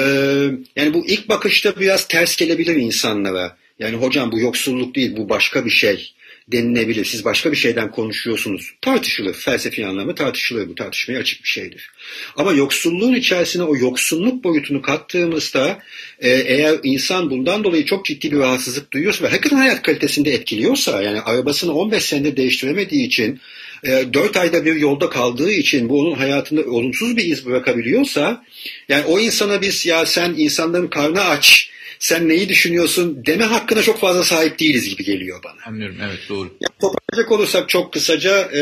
yani 0.75 0.93
bu 0.93 1.05
ilk 1.07 1.29
bakışta 1.29 1.79
biraz 1.79 2.07
ters 2.07 2.35
gelebilir 2.35 2.75
insanlara. 2.75 3.57
Yani 3.79 3.95
hocam 3.95 4.31
bu 4.31 4.39
yoksulluk 4.39 4.95
değil, 4.95 5.17
bu 5.17 5.29
başka 5.29 5.65
bir 5.65 5.69
şey 5.69 6.13
denilebilir. 6.51 7.05
Siz 7.05 7.25
başka 7.25 7.51
bir 7.51 7.57
şeyden 7.57 7.91
konuşuyorsunuz. 7.91 8.73
Tartışılır. 8.81 9.33
Felsefi 9.33 9.87
anlamı 9.87 10.15
tartışılır. 10.15 10.69
Bu 10.69 10.75
tartışmaya 10.75 11.19
açık 11.19 11.43
bir 11.43 11.49
şeydir. 11.49 11.89
Ama 12.35 12.53
yoksulluğun 12.53 13.13
içerisine 13.13 13.63
o 13.63 13.75
yoksulluk 13.75 14.43
boyutunu 14.43 14.81
kattığımızda 14.81 15.79
e, 16.19 16.29
eğer 16.29 16.79
insan 16.83 17.29
bundan 17.29 17.63
dolayı 17.63 17.85
çok 17.85 18.05
ciddi 18.05 18.31
bir 18.31 18.37
rahatsızlık 18.37 18.91
duyuyorsa 18.91 19.23
ve 19.23 19.27
hakikaten 19.27 19.57
hayat 19.57 19.81
kalitesinde 19.81 20.33
etkiliyorsa 20.33 21.01
yani 21.01 21.21
arabasını 21.21 21.73
15 21.73 22.03
senedir 22.03 22.37
değiştiremediği 22.37 23.07
için 23.07 23.39
e, 23.83 24.13
4 24.13 24.37
ayda 24.37 24.65
bir 24.65 24.75
yolda 24.75 25.09
kaldığı 25.09 25.51
için 25.51 25.89
bu 25.89 25.99
onun 25.99 26.15
hayatında 26.15 26.61
olumsuz 26.61 27.17
bir 27.17 27.25
iz 27.25 27.45
bırakabiliyorsa 27.45 28.45
yani 28.89 29.05
o 29.05 29.19
insana 29.19 29.61
biz 29.61 29.85
ya 29.85 30.05
sen 30.05 30.33
insanların 30.37 30.87
karnı 30.87 31.23
aç 31.23 31.69
sen 31.99 32.29
neyi 32.29 32.49
düşünüyorsun 32.49 33.25
deme 33.25 33.43
hakkına 33.43 33.81
çok 33.81 33.99
fazla 33.99 34.23
sahip 34.23 34.59
değiliz 34.59 34.89
gibi 34.89 35.03
geliyor 35.03 35.43
bana. 35.43 35.57
Anlıyorum 35.65 35.97
evet 36.03 36.19
doğru. 36.29 36.57
Ya, 36.61 36.69
toparlayacak 36.81 37.31
olursak 37.31 37.69
çok 37.69 37.93
kısaca 37.93 38.51
e, 38.55 38.61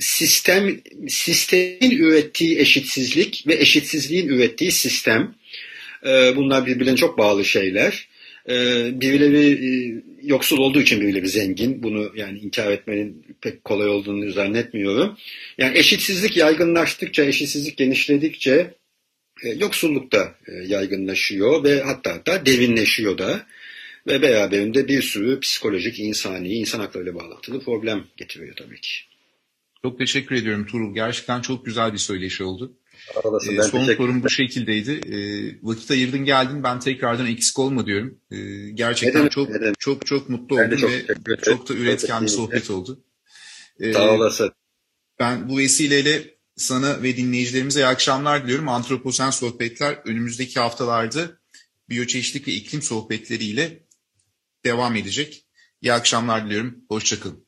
sistem 0.00 0.80
sistemin 1.08 1.90
ürettiği 1.90 2.58
eşitsizlik 2.58 3.44
ve 3.46 3.54
eşitsizliğin 3.54 4.28
ürettiği 4.28 4.72
sistem 4.72 5.34
e, 6.06 6.36
bunlar 6.36 6.66
birbirine 6.66 6.96
çok 6.96 7.18
bağlı 7.18 7.44
şeyler. 7.44 8.08
E, 8.48 8.54
birileri 9.00 9.52
e, 9.52 10.02
yoksul 10.22 10.58
olduğu 10.58 10.80
için 10.80 11.00
birileri 11.00 11.28
zengin. 11.28 11.82
Bunu 11.82 12.12
yani 12.16 12.38
inkar 12.38 12.72
etmenin 12.72 13.24
pek 13.40 13.64
kolay 13.64 13.88
olduğunu 13.88 14.32
zannetmiyorum. 14.32 15.16
Yani 15.58 15.78
eşitsizlik 15.78 16.36
yaygınlaştıkça, 16.36 17.24
eşitsizlik 17.24 17.76
genişledikçe 17.76 18.74
yoksulluk 19.42 20.12
da 20.12 20.34
e, 20.46 20.52
yaygınlaşıyor 20.52 21.64
ve 21.64 21.82
hatta 21.82 22.14
hatta 22.14 22.46
derinleşiyor 22.46 23.18
da 23.18 23.46
ve 24.06 24.22
beraberinde 24.22 24.88
bir 24.88 25.02
sürü 25.02 25.40
psikolojik, 25.40 26.00
insani, 26.00 26.48
insan 26.48 26.80
haklarıyla 26.80 27.14
bağlantılı 27.14 27.64
problem 27.64 28.04
getiriyor 28.16 28.56
tabii 28.56 28.80
ki. 28.80 28.90
Çok 29.82 29.98
teşekkür 29.98 30.36
ediyorum 30.36 30.66
Tuğrul. 30.66 30.94
Gerçekten 30.94 31.40
çok 31.40 31.66
güzel 31.66 31.92
bir 31.92 31.98
söyleşi 31.98 32.44
oldu. 32.44 32.72
Olasın, 33.24 33.56
ee, 33.56 33.62
son 33.62 33.84
sorum 33.84 34.22
bu 34.22 34.30
şekildeydi. 34.30 34.92
Ee, 34.92 35.18
vakit 35.62 35.90
ayırdın 35.90 36.24
geldin. 36.24 36.62
Ben 36.62 36.80
tekrardan 36.80 37.26
eksik 37.26 37.58
olma 37.58 37.86
diyorum. 37.86 38.18
Ee, 38.30 38.70
gerçekten 38.74 39.20
neden, 39.20 39.28
çok 39.28 39.50
neden? 39.50 39.74
çok 39.78 40.06
çok 40.06 40.28
mutlu 40.28 40.56
oldum 40.56 40.76
çok 40.76 40.90
ve 40.90 41.36
çok 41.42 41.68
da 41.68 41.74
üretken 41.74 42.22
bir 42.22 42.28
sohbet 42.28 42.70
oldu. 42.70 43.04
Ee, 43.80 43.92
Sağ 43.92 44.14
olasın. 44.14 44.52
Ben 45.18 45.48
bu 45.48 45.58
vesileyle 45.58 46.35
sana 46.56 47.02
ve 47.02 47.16
dinleyicilerimize 47.16 47.80
iyi 47.80 47.86
akşamlar 47.86 48.44
diliyorum. 48.44 48.68
Antroposen 48.68 49.30
Sohbetler 49.30 50.00
önümüzdeki 50.04 50.60
haftalarda 50.60 51.30
biyoçeşitlik 51.88 52.48
ve 52.48 52.52
iklim 52.52 52.82
sohbetleriyle 52.82 53.86
devam 54.64 54.96
edecek. 54.96 55.46
İyi 55.82 55.92
akşamlar 55.92 56.46
diliyorum. 56.46 56.84
Hoşçakalın. 56.88 57.44